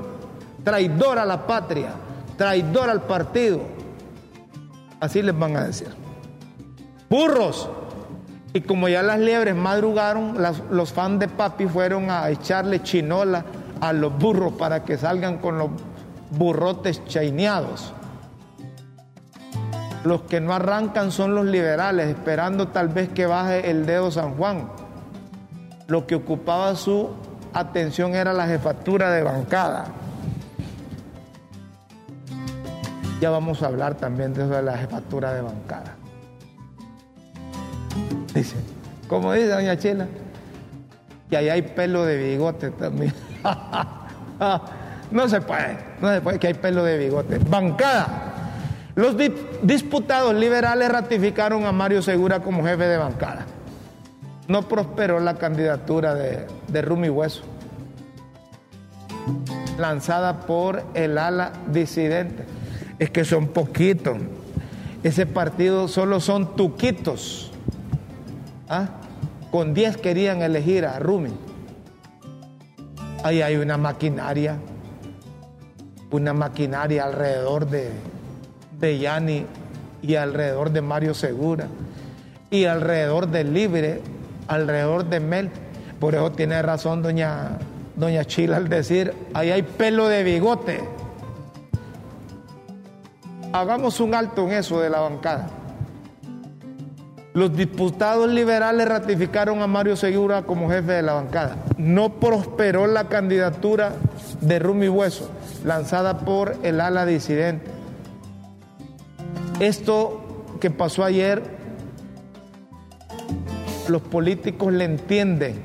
[0.63, 1.89] traidor a la patria,
[2.37, 3.59] traidor al partido.
[4.99, 5.89] Así les van a decir.
[7.09, 7.69] Burros.
[8.53, 10.37] Y como ya las liebres madrugaron,
[10.71, 13.45] los fans de papi fueron a echarle chinola
[13.79, 15.69] a los burros para que salgan con los
[16.31, 17.93] burrotes chaineados.
[20.03, 24.35] Los que no arrancan son los liberales, esperando tal vez que baje el dedo San
[24.35, 24.69] Juan.
[25.87, 27.09] Lo que ocupaba su
[27.53, 29.87] atención era la jefatura de bancada.
[33.19, 35.95] Ya vamos a hablar también de la jefatura de bancada.
[38.33, 38.55] Dice,
[39.09, 40.07] como dice doña Chela,
[41.29, 43.13] que ahí hay pelo de bigote también.
[45.11, 47.39] no se puede, no se puede, que hay pelo de bigote.
[47.39, 48.07] Bancada.
[48.95, 49.15] Los
[49.63, 53.45] diputados liberales ratificaron a Mario Segura como jefe de bancada.
[54.47, 57.43] No prosperó la candidatura de, de Rumi Hueso,
[59.77, 62.58] lanzada por el ala disidente.
[62.99, 64.17] Es que son poquitos.
[65.03, 67.51] Ese partido solo son tuquitos.
[68.67, 68.89] ¿Ah?
[69.51, 71.31] Con 10 querían elegir a Rumi.
[73.23, 74.57] Ahí hay una maquinaria,
[76.11, 77.89] una maquinaria alrededor de,
[78.79, 79.45] de Yani
[80.01, 81.67] y alrededor de Mario Segura
[82.51, 84.01] y alrededor del Libre,
[84.47, 85.49] alrededor de Mel.
[85.99, 87.57] Por eso tiene razón doña,
[87.95, 90.81] doña Chila al decir, ahí hay pelo de bigote.
[93.51, 95.47] Hagamos un alto en eso de la bancada.
[97.33, 101.55] Los diputados liberales ratificaron a Mario Segura como jefe de la bancada.
[101.77, 103.93] No prosperó la candidatura
[104.41, 105.31] de Rumi Hueso,
[105.63, 107.71] lanzada por el ala disidente.
[109.59, 111.41] Esto que pasó ayer,
[113.87, 115.63] los políticos le entienden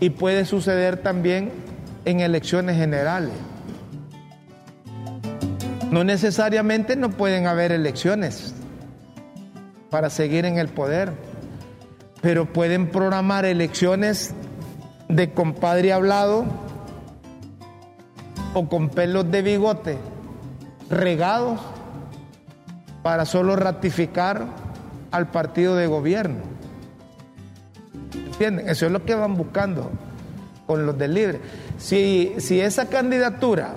[0.00, 1.50] y puede suceder también
[2.04, 3.32] en elecciones generales.
[5.92, 8.54] No necesariamente no pueden haber elecciones
[9.90, 11.12] para seguir en el poder.
[12.22, 14.32] Pero pueden programar elecciones
[15.10, 16.46] de compadre hablado
[18.54, 19.98] o con pelos de bigote
[20.88, 21.60] regados
[23.02, 24.46] para solo ratificar
[25.10, 26.40] al partido de gobierno.
[28.14, 28.66] ¿Entienden?
[28.66, 29.90] Eso es lo que van buscando
[30.66, 31.40] con los del libre.
[31.76, 33.74] Si, si esa candidatura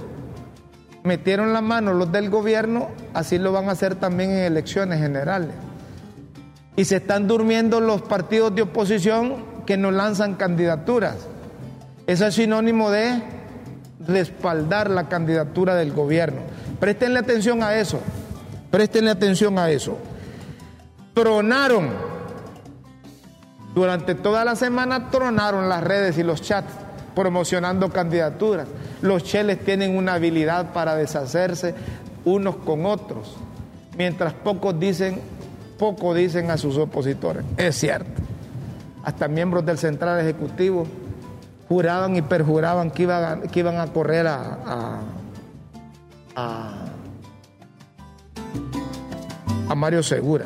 [1.05, 5.51] metieron la mano los del gobierno, así lo van a hacer también en elecciones generales
[6.75, 11.15] y se están durmiendo los partidos de oposición que no lanzan candidaturas.
[12.05, 13.21] Eso es sinónimo de
[14.05, 16.41] respaldar la candidatura del gobierno.
[16.79, 17.99] Prestenle atención a eso,
[18.71, 19.97] prestenle atención a eso.
[21.13, 21.89] Tronaron,
[23.73, 26.84] durante toda la semana tronaron las redes y los chats
[27.15, 28.67] promocionando candidaturas.
[29.01, 31.73] Los cheles tienen una habilidad para deshacerse
[32.25, 33.35] unos con otros,
[33.97, 35.21] mientras pocos dicen
[35.77, 37.43] poco dicen a sus opositores.
[37.57, 38.21] Es cierto.
[39.03, 40.87] Hasta miembros del Central Ejecutivo
[41.67, 45.01] juraban y perjuraban que iban a, correr a,
[46.35, 46.85] a
[49.75, 50.45] Mario Segura.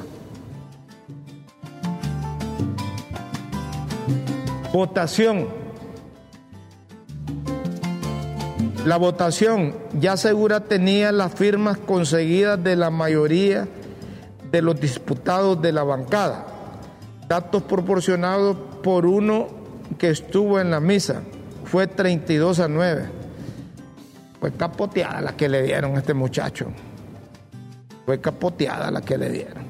[4.72, 5.59] Votación.
[8.86, 13.68] La votación ya Segura tenía las firmas conseguidas de la mayoría
[14.52, 16.46] de los diputados de la bancada,
[17.28, 19.48] datos proporcionados por uno
[19.98, 21.22] que estuvo en la misa,
[21.66, 23.10] fue 32 a 9.
[24.40, 26.68] Fue capoteada la que le dieron a este muchacho.
[28.06, 29.70] Fue capoteada la que le dieron.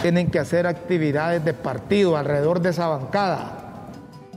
[0.00, 3.63] Tienen que hacer actividades de partido alrededor de esa bancada.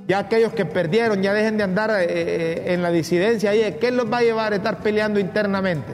[0.08, 3.78] Ya aquellos que perdieron ya dejen de andar eh, eh, en la disidencia ahí.
[3.80, 5.92] ¿Qué los va a llevar a estar peleando internamente?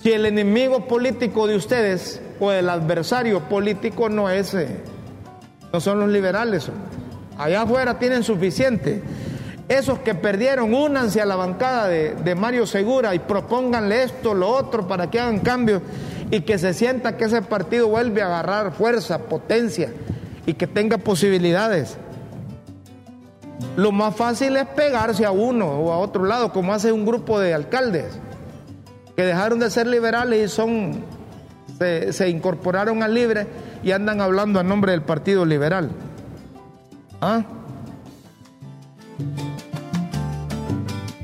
[0.00, 4.68] Si el enemigo político de ustedes o el adversario político no es, eh,
[5.72, 6.70] no son los liberales.
[7.36, 9.02] Allá afuera tienen suficiente.
[9.68, 14.48] Esos que perdieron, únanse a la bancada de, de Mario Segura y propónganle esto, lo
[14.48, 15.82] otro, para que hagan cambios
[16.30, 19.90] y que se sienta que ese partido vuelve a agarrar fuerza, potencia
[20.46, 21.98] y que tenga posibilidades.
[23.76, 27.40] Lo más fácil es pegarse a uno o a otro lado, como hace un grupo
[27.40, 28.18] de alcaldes
[29.16, 31.04] que dejaron de ser liberales y son
[31.78, 33.46] se, incorporaron al libre
[33.82, 35.90] y andan hablando a nombre del Partido Liberal.
[37.20, 37.44] ¿Ah?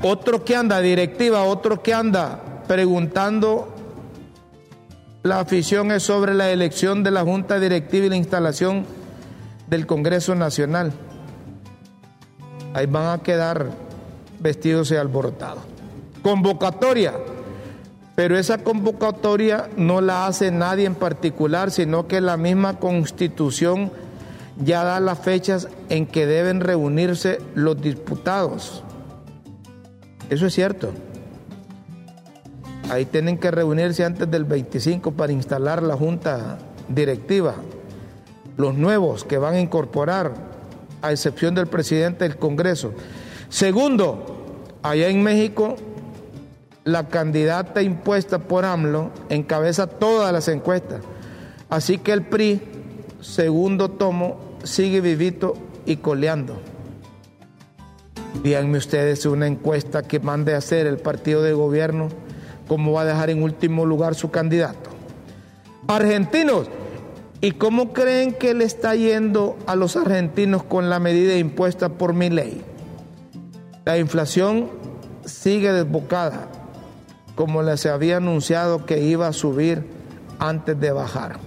[0.01, 3.73] Otro que anda directiva, otro que anda preguntando
[5.23, 8.85] la afición es sobre la elección de la Junta Directiva y la instalación
[9.67, 10.93] del Congreso Nacional.
[12.75, 13.69] Ahí van a quedar
[14.37, 15.63] vestidos y alborotados.
[16.21, 17.13] Convocatoria.
[18.15, 23.91] Pero esa convocatoria no la hace nadie en particular, sino que la misma constitución
[24.61, 28.83] ya da las fechas en que deben reunirse los diputados.
[30.29, 30.91] Eso es cierto.
[32.89, 36.57] Ahí tienen que reunirse antes del 25 para instalar la junta
[36.89, 37.55] directiva.
[38.57, 40.54] Los nuevos que van a incorporar
[41.05, 42.93] a excepción del presidente del Congreso.
[43.49, 44.25] Segundo,
[44.81, 45.75] allá en México,
[46.83, 51.01] la candidata impuesta por AMLO encabeza todas las encuestas.
[51.69, 52.61] Así que el PRI,
[53.21, 56.59] segundo tomo, sigue vivito y coleando.
[58.43, 62.09] Díganme ustedes una encuesta que mande a hacer el partido de gobierno,
[62.67, 64.89] cómo va a dejar en último lugar su candidato.
[65.87, 66.67] Argentinos,
[67.45, 72.15] ¿Y cómo creen que le está yendo a los argentinos con la medida impuesta por
[72.15, 72.63] mi ley?
[73.85, 74.71] La inflación
[75.25, 76.47] sigue desbocada,
[77.35, 79.85] como les había anunciado que iba a subir
[80.39, 81.37] antes de bajar.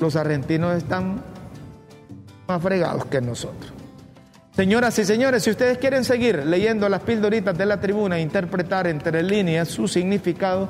[0.00, 1.24] Los argentinos están
[2.46, 3.72] más fregados que nosotros.
[4.54, 8.86] Señoras y señores, si ustedes quieren seguir leyendo las pildoritas de la tribuna e interpretar
[8.86, 10.68] entre líneas su significado,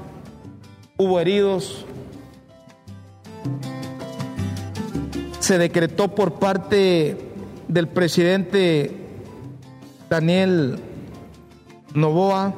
[0.97, 1.86] hubo heridos.
[5.39, 7.30] Se decretó por parte
[7.68, 8.91] del presidente
[10.09, 10.80] Daniel
[11.93, 12.53] Novoa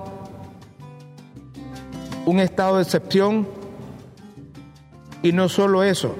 [2.26, 3.48] un estado de excepción.
[5.22, 6.16] Y no solo eso,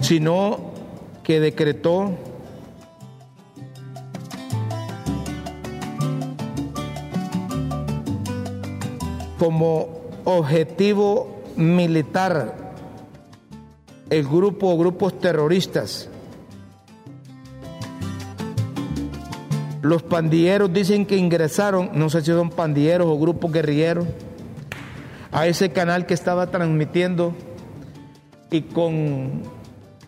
[0.00, 0.72] sino
[1.22, 2.10] que decretó
[9.38, 9.88] como
[10.24, 12.65] objetivo militar
[14.10, 16.08] el grupo o grupos terroristas.
[19.82, 24.06] Los pandilleros dicen que ingresaron, no sé si son pandilleros o grupos guerrilleros,
[25.30, 27.34] a ese canal que estaba transmitiendo
[28.50, 29.42] y con,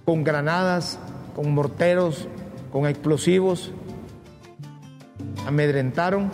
[0.04, 0.98] con granadas,
[1.36, 2.26] con morteros,
[2.72, 3.70] con explosivos,
[5.46, 6.30] amedrentaron,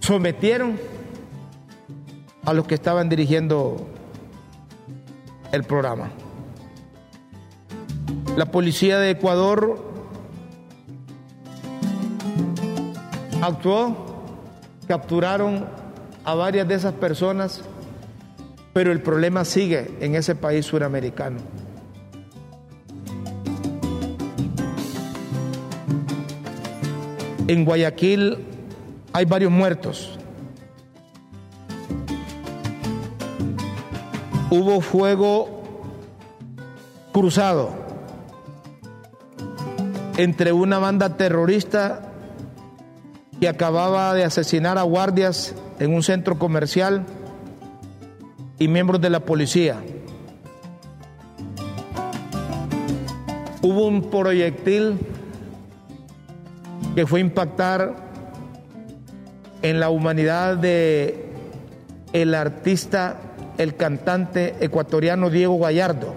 [0.00, 0.78] sometieron
[2.44, 3.86] a los que estaban dirigiendo
[5.52, 6.10] el programa.
[8.36, 9.78] La policía de Ecuador
[13.42, 14.06] actuó
[14.86, 15.66] capturaron
[16.24, 17.62] a varias de esas personas,
[18.72, 21.38] pero el problema sigue en ese país suramericano.
[27.48, 28.38] En Guayaquil
[29.12, 30.17] hay varios muertos.
[34.50, 35.62] Hubo fuego
[37.12, 37.70] cruzado
[40.16, 42.02] entre una banda terrorista
[43.40, 47.04] que acababa de asesinar a guardias en un centro comercial
[48.58, 49.76] y miembros de la policía.
[53.62, 54.98] Hubo un proyectil
[56.94, 57.96] que fue impactar
[59.62, 61.32] en la humanidad de
[62.12, 63.20] el artista,
[63.58, 66.14] el cantante ecuatoriano Diego Gallardo.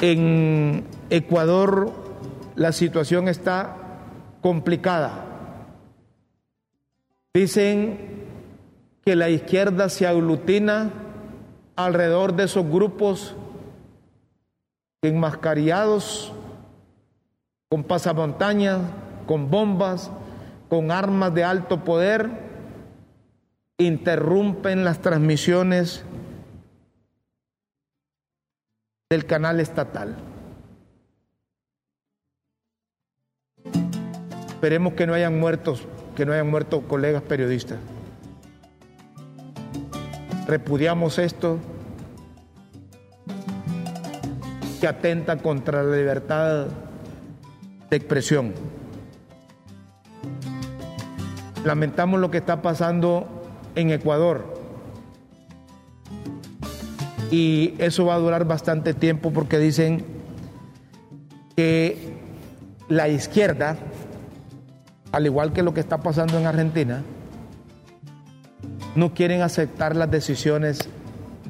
[0.00, 1.92] En Ecuador
[2.56, 3.76] la situación está
[4.40, 5.26] complicada.
[7.34, 8.26] Dicen
[9.04, 10.90] que la izquierda se aglutina
[11.76, 13.34] alrededor de esos grupos
[15.02, 16.32] enmascarillados
[17.72, 18.82] con pasamontañas,
[19.26, 20.10] con bombas,
[20.68, 22.28] con armas de alto poder,
[23.78, 26.04] interrumpen las transmisiones
[29.08, 30.16] del canal estatal.
[34.48, 37.78] Esperemos que no hayan muertos, que no hayan muerto colegas periodistas.
[40.46, 41.58] Repudiamos esto
[44.78, 46.66] que atenta contra la libertad
[47.92, 48.54] de expresión.
[51.62, 53.28] Lamentamos lo que está pasando
[53.74, 54.54] en Ecuador
[57.30, 60.06] y eso va a durar bastante tiempo porque dicen
[61.54, 62.14] que
[62.88, 63.76] la izquierda,
[65.12, 67.02] al igual que lo que está pasando en Argentina,
[68.94, 70.88] no quieren aceptar las decisiones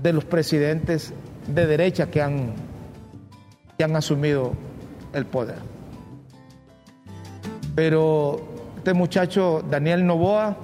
[0.03, 1.15] de los presidentes
[1.47, 2.55] de derecha que han,
[3.79, 4.55] que han asumido
[5.13, 5.72] el poder.
[7.75, 8.41] Pero
[8.77, 10.57] este muchacho, Daniel Novoa,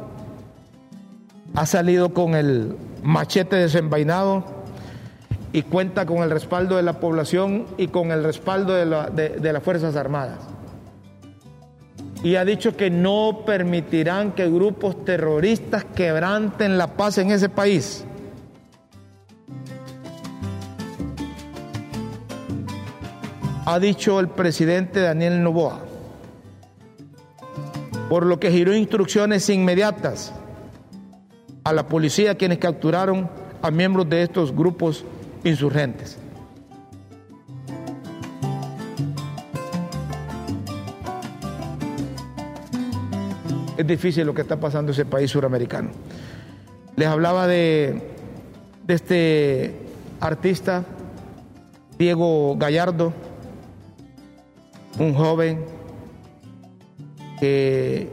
[1.54, 4.44] ha salido con el machete desenvainado
[5.52, 9.96] y cuenta con el respaldo de la población y con el respaldo de, las Fuerzas
[9.96, 10.38] Armadas.
[12.22, 18.04] Y ha dicho que no permitirán que grupos terroristas quebranten la paz en ese país.
[23.64, 25.87] Ha dicho el presidente Daniel Novoa,
[28.08, 30.32] por lo que giró instrucciones inmediatas
[31.64, 33.28] a la policía quienes capturaron
[33.60, 35.04] a miembros de estos grupos
[35.44, 36.18] insurgentes.
[43.76, 45.90] Es difícil lo que está pasando en ese país suramericano.
[46.96, 48.02] Les hablaba de,
[48.86, 49.74] de este
[50.20, 50.84] artista,
[51.96, 53.12] Diego Gallardo,
[54.98, 55.77] un joven
[57.40, 58.08] que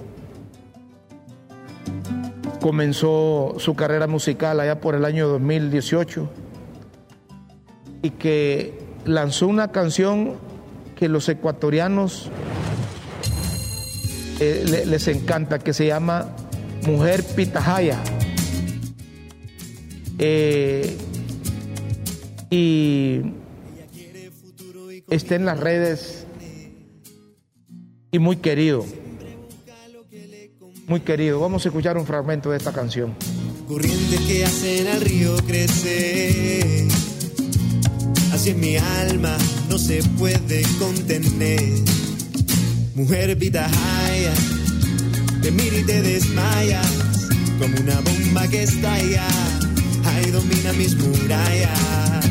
[2.62, 6.30] comenzó su carrera musical allá por el año 2018
[8.02, 8.74] y que
[9.06, 10.34] lanzó una canción
[10.96, 12.32] que los ecuatorianos
[14.40, 16.36] eh, les encanta, que se llama
[16.86, 18.00] Mujer Pitajaya.
[20.18, 20.98] Eh,
[22.50, 23.22] y
[25.10, 26.26] está en las redes
[28.12, 28.86] y muy querido.
[30.88, 31.40] Muy querido.
[31.40, 33.16] Vamos a escuchar un fragmento de esta canción.
[33.68, 36.88] Corriente que hacen al río crecer
[38.36, 39.36] Así es mi alma,
[39.70, 41.64] no se puede contener.
[42.94, 44.34] Mujer pitahaya,
[45.42, 46.92] te mira y te desmayas,
[47.58, 49.26] como una bomba que estalla.
[50.04, 52.30] Ay, domina mis murallas.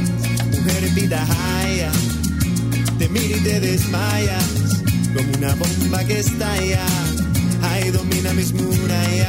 [0.50, 1.90] Mujer pitahaya,
[2.98, 4.44] te mira y te desmayas,
[5.14, 6.84] como una bomba que estalla.
[7.74, 9.28] Ay, domina mis murallas.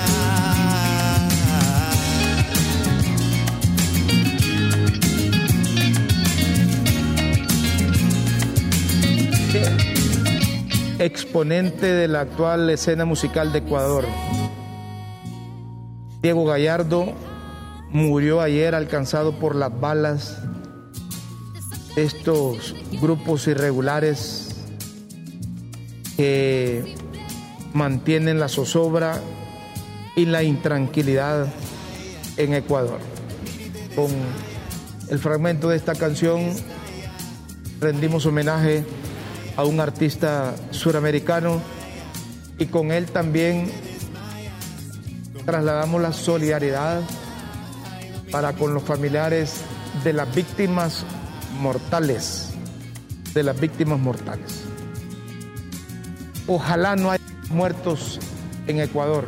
[11.00, 14.06] exponente de la actual escena musical de Ecuador.
[16.22, 17.14] Diego Gallardo
[17.90, 20.38] murió ayer alcanzado por las balas
[21.96, 24.56] estos grupos irregulares
[26.16, 26.96] que
[27.76, 29.20] mantienen la zozobra
[30.16, 31.46] y la intranquilidad
[32.38, 33.00] en Ecuador.
[33.96, 34.08] Con
[35.10, 36.54] el fragmento de esta canción
[37.82, 38.86] rendimos homenaje
[39.58, 41.62] a un artista suramericano
[42.58, 43.70] y con él también
[45.46, 47.02] trasladamos la solidaridad
[48.32, 49.62] para con los familiares
[50.06, 51.06] de las víctimas
[51.60, 52.52] mortales,
[53.34, 54.64] de las víctimas mortales.
[56.48, 57.15] Ojalá no haya
[57.50, 58.20] muertos
[58.68, 59.26] en Ecuador.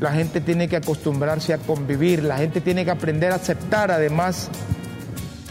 [0.00, 4.50] La gente tiene que acostumbrarse a convivir, la gente tiene que aprender a aceptar además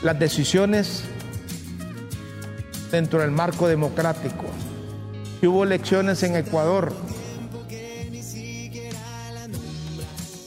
[0.03, 1.03] las decisiones
[2.91, 4.45] dentro del marco democrático.
[5.39, 6.93] Si hubo elecciones en Ecuador,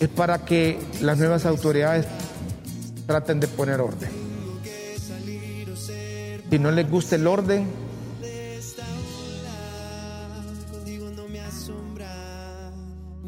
[0.00, 2.06] es para que las nuevas autoridades
[3.06, 4.10] traten de poner orden.
[6.50, 7.66] Si no les gusta el orden,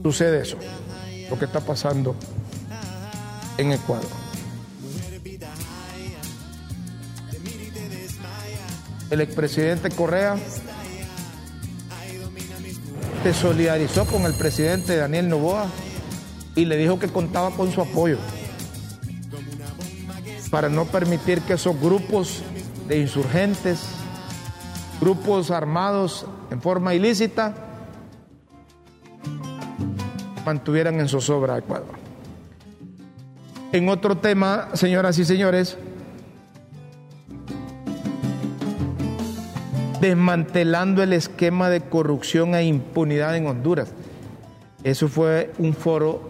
[0.03, 0.57] sucede eso,
[1.29, 2.15] lo que está pasando
[3.59, 4.09] en Ecuador.
[9.11, 10.37] El expresidente Correa
[13.23, 15.67] se solidarizó con el presidente Daniel Novoa
[16.55, 18.19] y le dijo que contaba con su apoyo
[20.51, 22.43] para no permitir que esos grupos
[22.89, 23.81] de insurgentes,
[25.01, 27.70] grupos armados en forma ilícita,
[30.45, 31.95] mantuvieran en zozobra a Ecuador.
[33.73, 35.79] En otro tema, señoras y señores,
[40.01, 43.93] desmantelando el esquema de corrupción e impunidad en Honduras.
[44.83, 46.23] Eso fue un foro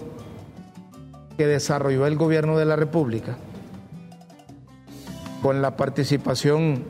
[1.39, 3.39] que desarrolló el gobierno de la República
[5.41, 6.85] con la participación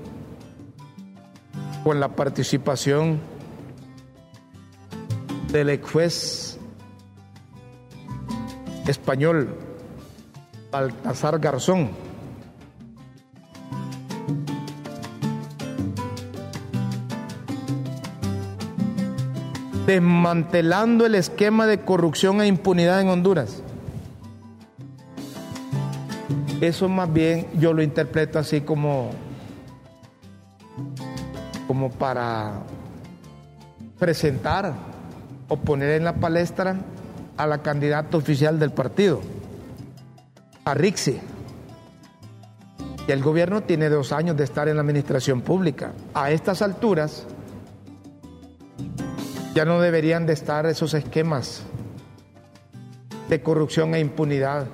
[1.84, 3.20] con la participación
[5.52, 6.49] del ex juez
[8.90, 9.56] español
[10.70, 11.90] Baltasar Garzón.
[19.86, 23.62] Desmantelando el esquema de corrupción e impunidad en Honduras.
[26.60, 29.10] Eso más bien yo lo interpreto así como,
[31.66, 32.52] como para
[33.98, 34.74] presentar
[35.48, 36.76] o poner en la palestra
[37.40, 39.22] a la candidata oficial del partido,
[40.64, 41.18] a Rixi.
[43.08, 45.92] Y el gobierno tiene dos años de estar en la administración pública.
[46.12, 47.26] A estas alturas
[49.54, 51.62] ya no deberían de estar esos esquemas
[53.30, 54.66] de corrupción e impunidad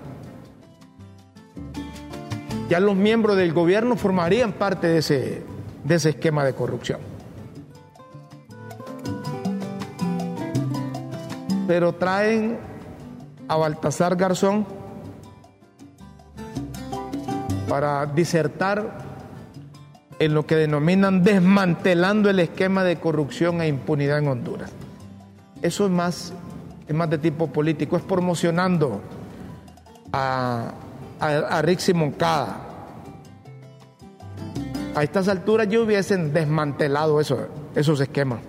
[2.68, 5.42] ya los miembros del gobierno formarían parte de ese,
[5.84, 7.15] de ese esquema de corrupción.
[11.66, 12.58] Pero traen
[13.48, 14.66] a Baltasar Garzón
[17.68, 19.04] para disertar
[20.18, 24.70] en lo que denominan desmantelando el esquema de corrupción e impunidad en Honduras.
[25.62, 26.32] Eso es más,
[26.86, 29.00] es más de tipo político, es promocionando
[30.12, 30.72] a,
[31.20, 32.60] a, a Moncada.
[34.94, 38.40] A estas alturas yo hubiesen desmantelado eso, esos esquemas.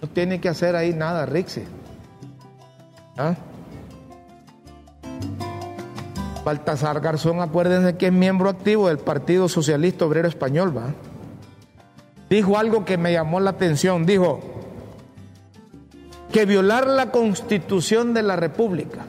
[0.00, 1.62] No tiene que hacer ahí nada, Rixi.
[3.16, 3.34] ¿Ah?
[6.44, 10.92] Baltasar Garzón, acuérdense que es miembro activo del Partido Socialista Obrero Español, ¿va?
[12.28, 14.06] Dijo algo que me llamó la atención.
[14.06, 14.40] Dijo,
[16.32, 19.04] que violar la constitución de la República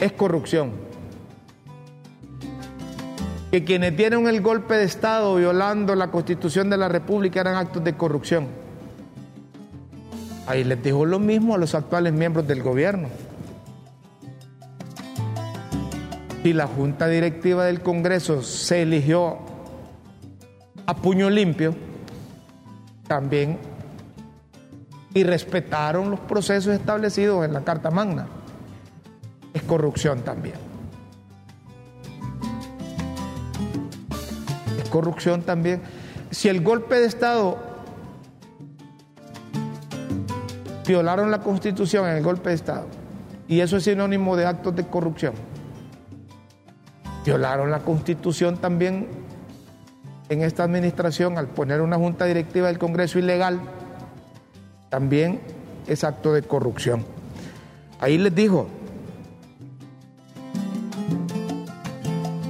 [0.00, 0.81] es corrupción.
[3.52, 7.84] Que quienes dieron el golpe de Estado violando la constitución de la República eran actos
[7.84, 8.46] de corrupción.
[10.46, 13.08] Ahí les dijo lo mismo a los actuales miembros del gobierno.
[16.42, 19.38] Si la Junta Directiva del Congreso se eligió
[20.86, 21.76] a puño limpio,
[23.06, 23.58] también
[25.12, 28.28] y respetaron los procesos establecidos en la Carta Magna.
[29.52, 30.71] Es corrupción también.
[34.92, 35.80] Corrupción también.
[36.30, 37.58] Si el golpe de Estado
[40.86, 42.86] violaron la Constitución en el golpe de Estado,
[43.48, 45.32] y eso es sinónimo de actos de corrupción,
[47.24, 49.08] violaron la Constitución también
[50.28, 53.60] en esta administración al poner una junta directiva del Congreso ilegal
[54.90, 55.40] también
[55.86, 57.04] es acto de corrupción.
[57.98, 58.68] Ahí les dijo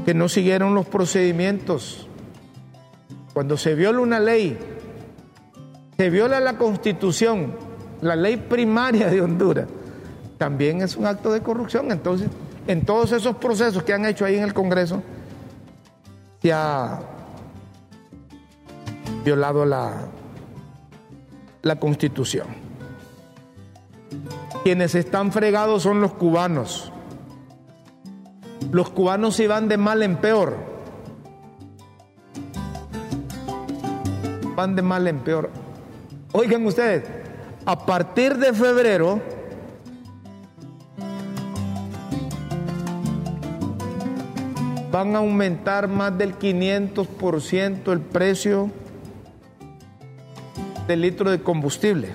[0.05, 2.09] que no siguieron los procedimientos.
[3.33, 4.59] Cuando se viola una ley,
[5.97, 7.55] se viola la constitución
[8.03, 9.67] la ley primaria de Honduras,
[10.37, 11.91] también es un acto de corrupción.
[11.91, 12.29] Entonces,
[12.67, 15.03] en todos esos procesos que han hecho ahí en el Congreso,
[16.43, 17.01] se ha
[19.25, 20.09] violado la,
[21.63, 22.49] la constitución.
[24.65, 26.93] Quienes están fregados son los cubanos.
[28.73, 30.72] Los cubanos se van de mal en peor.
[34.55, 35.51] Van de mal en peor.
[36.33, 37.05] Oigan ustedes,
[37.65, 39.21] a partir de febrero,
[44.91, 48.71] van a aumentar más del 500% el precio
[50.87, 52.15] del litro de combustible.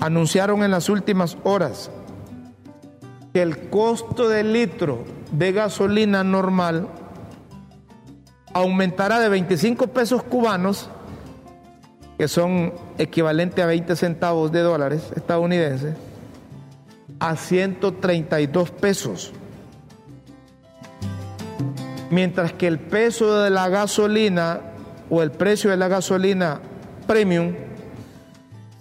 [0.00, 1.90] Anunciaron en las últimas horas
[3.32, 6.88] que el costo del litro de gasolina normal
[8.52, 10.88] aumentará de 25 pesos cubanos,
[12.16, 15.94] que son equivalentes a 20 centavos de dólares estadounidenses,
[17.20, 19.32] a 132 pesos.
[22.10, 24.60] Mientras que el peso de la gasolina
[25.10, 26.60] o el precio de la gasolina
[27.06, 27.54] premium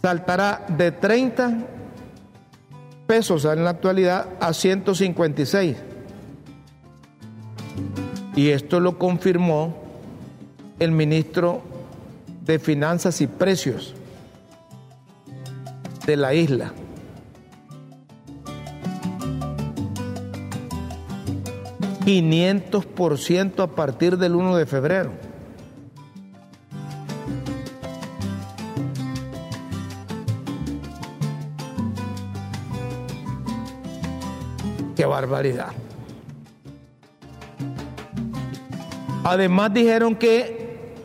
[0.01, 1.57] saltará de 30
[3.07, 5.77] pesos en la actualidad a 156.
[8.37, 9.75] Y esto lo confirmó
[10.77, 11.63] el ministro
[12.45, 13.95] de Finanzas y Precios
[16.05, 16.71] de la isla.
[22.05, 25.11] ...500% a partir del 1 de febrero.
[34.95, 35.73] Qué barbaridad.
[39.27, 40.95] Además dijeron que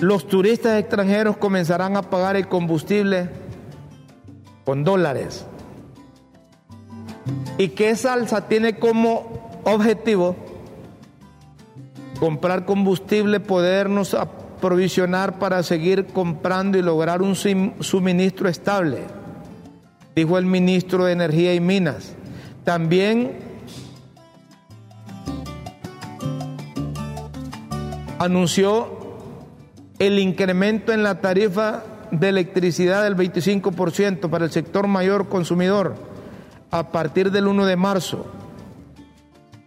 [0.00, 3.28] los turistas extranjeros comenzarán a pagar el combustible
[4.64, 5.44] con dólares.
[7.58, 10.36] Y que esa alza tiene como objetivo
[12.20, 19.02] comprar combustible, podernos aprovisionar para seguir comprando y lograr un suministro estable
[20.14, 22.14] dijo el ministro de Energía y Minas.
[22.64, 23.47] También
[28.18, 28.88] anunció
[29.98, 35.96] el incremento en la tarifa de electricidad del 25% para el sector mayor consumidor
[36.70, 38.26] a partir del 1 de marzo.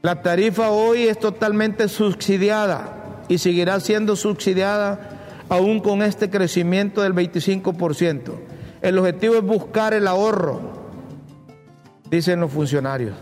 [0.02, 5.20] La tarifa hoy es totalmente subsidiada y seguirá siendo subsidiada
[5.50, 8.32] aún con este crecimiento del 25%.
[8.82, 10.62] El objetivo es buscar el ahorro,
[12.10, 13.16] dicen los funcionarios.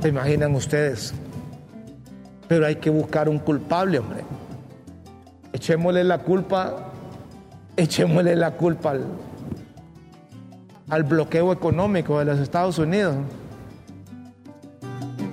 [0.00, 1.12] ¿Se imaginan ustedes?
[2.46, 4.20] Pero hay que buscar un culpable, hombre.
[5.52, 6.92] Echémosle la culpa,
[7.76, 9.06] echémosle la culpa al,
[10.88, 13.16] al bloqueo económico de los Estados Unidos.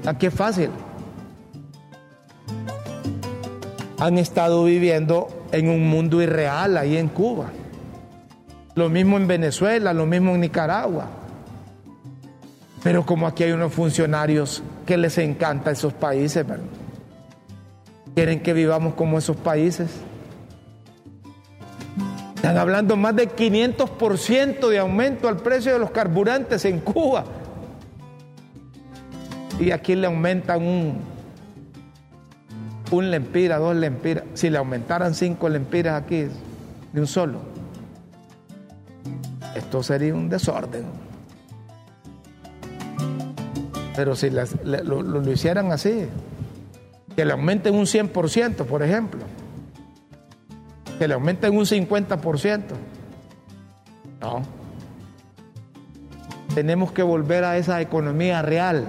[0.05, 0.69] Aquí es fácil.
[3.99, 7.51] Han estado viviendo en un mundo irreal ahí en Cuba.
[8.73, 11.07] Lo mismo en Venezuela, lo mismo en Nicaragua.
[12.85, 16.45] Pero como aquí hay unos funcionarios que les encanta esos países,
[18.13, 19.89] quieren que vivamos como esos países.
[22.35, 27.25] Están hablando más de 500% de aumento al precio de los carburantes en Cuba
[29.59, 30.99] y aquí le aumentan un,
[32.91, 34.25] un lempira, dos lempiras.
[34.35, 36.27] Si le aumentaran cinco lempiras aquí
[36.93, 37.39] de un solo,
[39.55, 41.04] esto sería un desorden.
[43.95, 44.43] Pero si lo,
[44.83, 46.07] lo, hicieran así,
[47.15, 49.21] que le aumenten un 100%, por ejemplo,
[50.99, 52.61] que le aumenten un 50%,
[54.21, 54.41] no.
[56.53, 58.87] Tenemos que volver a esa economía real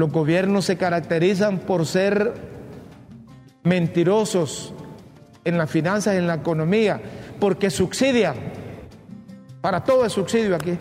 [0.00, 2.32] los gobiernos se caracterizan por ser
[3.64, 4.72] mentirosos
[5.44, 7.00] en las finanzas en la economía,
[7.38, 8.34] porque subsidian.
[9.60, 10.78] Para todo es subsidio aquí.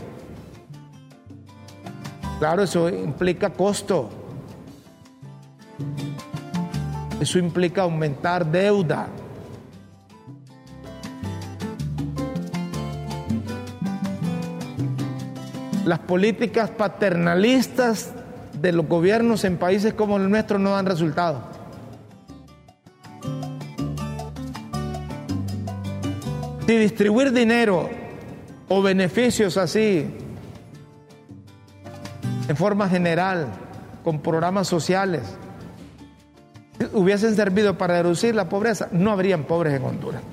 [2.39, 4.09] Claro, eso implica costo.
[7.19, 9.07] Eso implica aumentar deuda.
[15.85, 18.13] Las políticas paternalistas
[18.53, 21.43] de los gobiernos en países como el nuestro no dan resultado.
[26.65, 27.89] Si distribuir dinero
[28.69, 30.05] o beneficios así
[32.49, 33.47] en forma general,
[34.03, 35.21] con programas sociales,
[36.93, 40.23] hubiesen servido para reducir la pobreza, no habrían pobres en Honduras.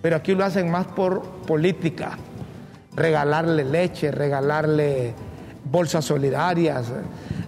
[0.00, 2.12] Pero aquí lo hacen más por política,
[2.94, 5.12] regalarle leche, regalarle
[5.64, 6.86] bolsas solidarias,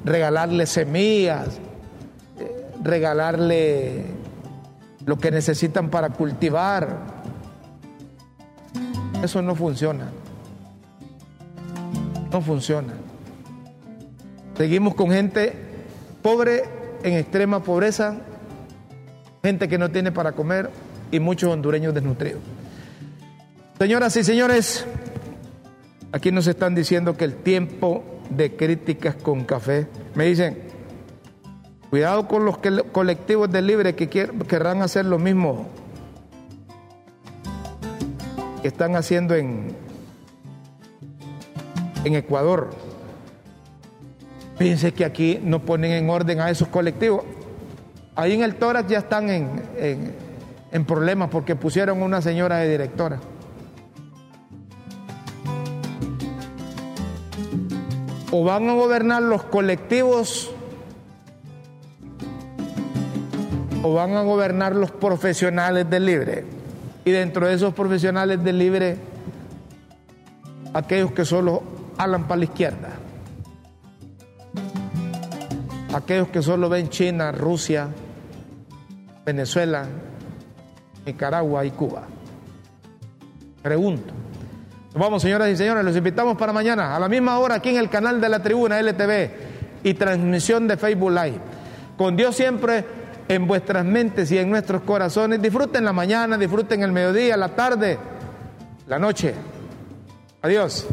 [0.05, 1.61] regalarle semillas,
[2.83, 4.05] regalarle
[5.07, 6.89] lo que necesitan para cultivar.
[9.23, 10.11] Eso no funciona.
[12.33, 12.95] No funciona.
[14.61, 15.55] Seguimos con gente
[16.21, 16.65] pobre,
[17.03, 18.19] en extrema pobreza,
[19.43, 20.69] gente que no tiene para comer
[21.11, 22.43] y muchos hondureños desnutridos.
[23.79, 24.85] Señoras y señores,
[26.13, 30.59] aquí nos están diciendo que el tiempo de críticas con café, me dicen,
[31.89, 32.59] cuidado con los
[32.93, 35.69] colectivos de libre que querrán hacer lo mismo
[38.61, 39.75] que están haciendo en,
[42.05, 42.90] en Ecuador.
[44.61, 47.23] Fíjense que aquí no ponen en orden a esos colectivos.
[48.15, 49.63] Ahí en el Tórax ya están en,
[50.71, 53.19] en problemas porque pusieron una señora de directora.
[58.31, 60.51] O van a gobernar los colectivos
[63.83, 66.45] o van a gobernar los profesionales del libre.
[67.07, 68.99] Y dentro de esos profesionales del libre,
[70.75, 71.63] aquellos que solo
[71.97, 73.00] hablan para la izquierda.
[75.95, 77.89] Aquellos que solo ven China, Rusia,
[79.25, 79.87] Venezuela,
[81.05, 82.03] Nicaragua y Cuba.
[83.63, 84.13] Pregunto.
[84.95, 87.91] vamos, señoras y señores, los invitamos para mañana, a la misma hora, aquí en el
[87.91, 89.31] canal de la tribuna LTV
[89.83, 91.39] y transmisión de Facebook Live.
[91.97, 92.85] Con Dios siempre
[93.29, 95.41] en vuestras mentes y en nuestros corazones.
[95.41, 97.99] Disfruten la mañana, disfruten el mediodía, la tarde,
[98.87, 99.35] la noche.
[100.43, 100.87] Adiós.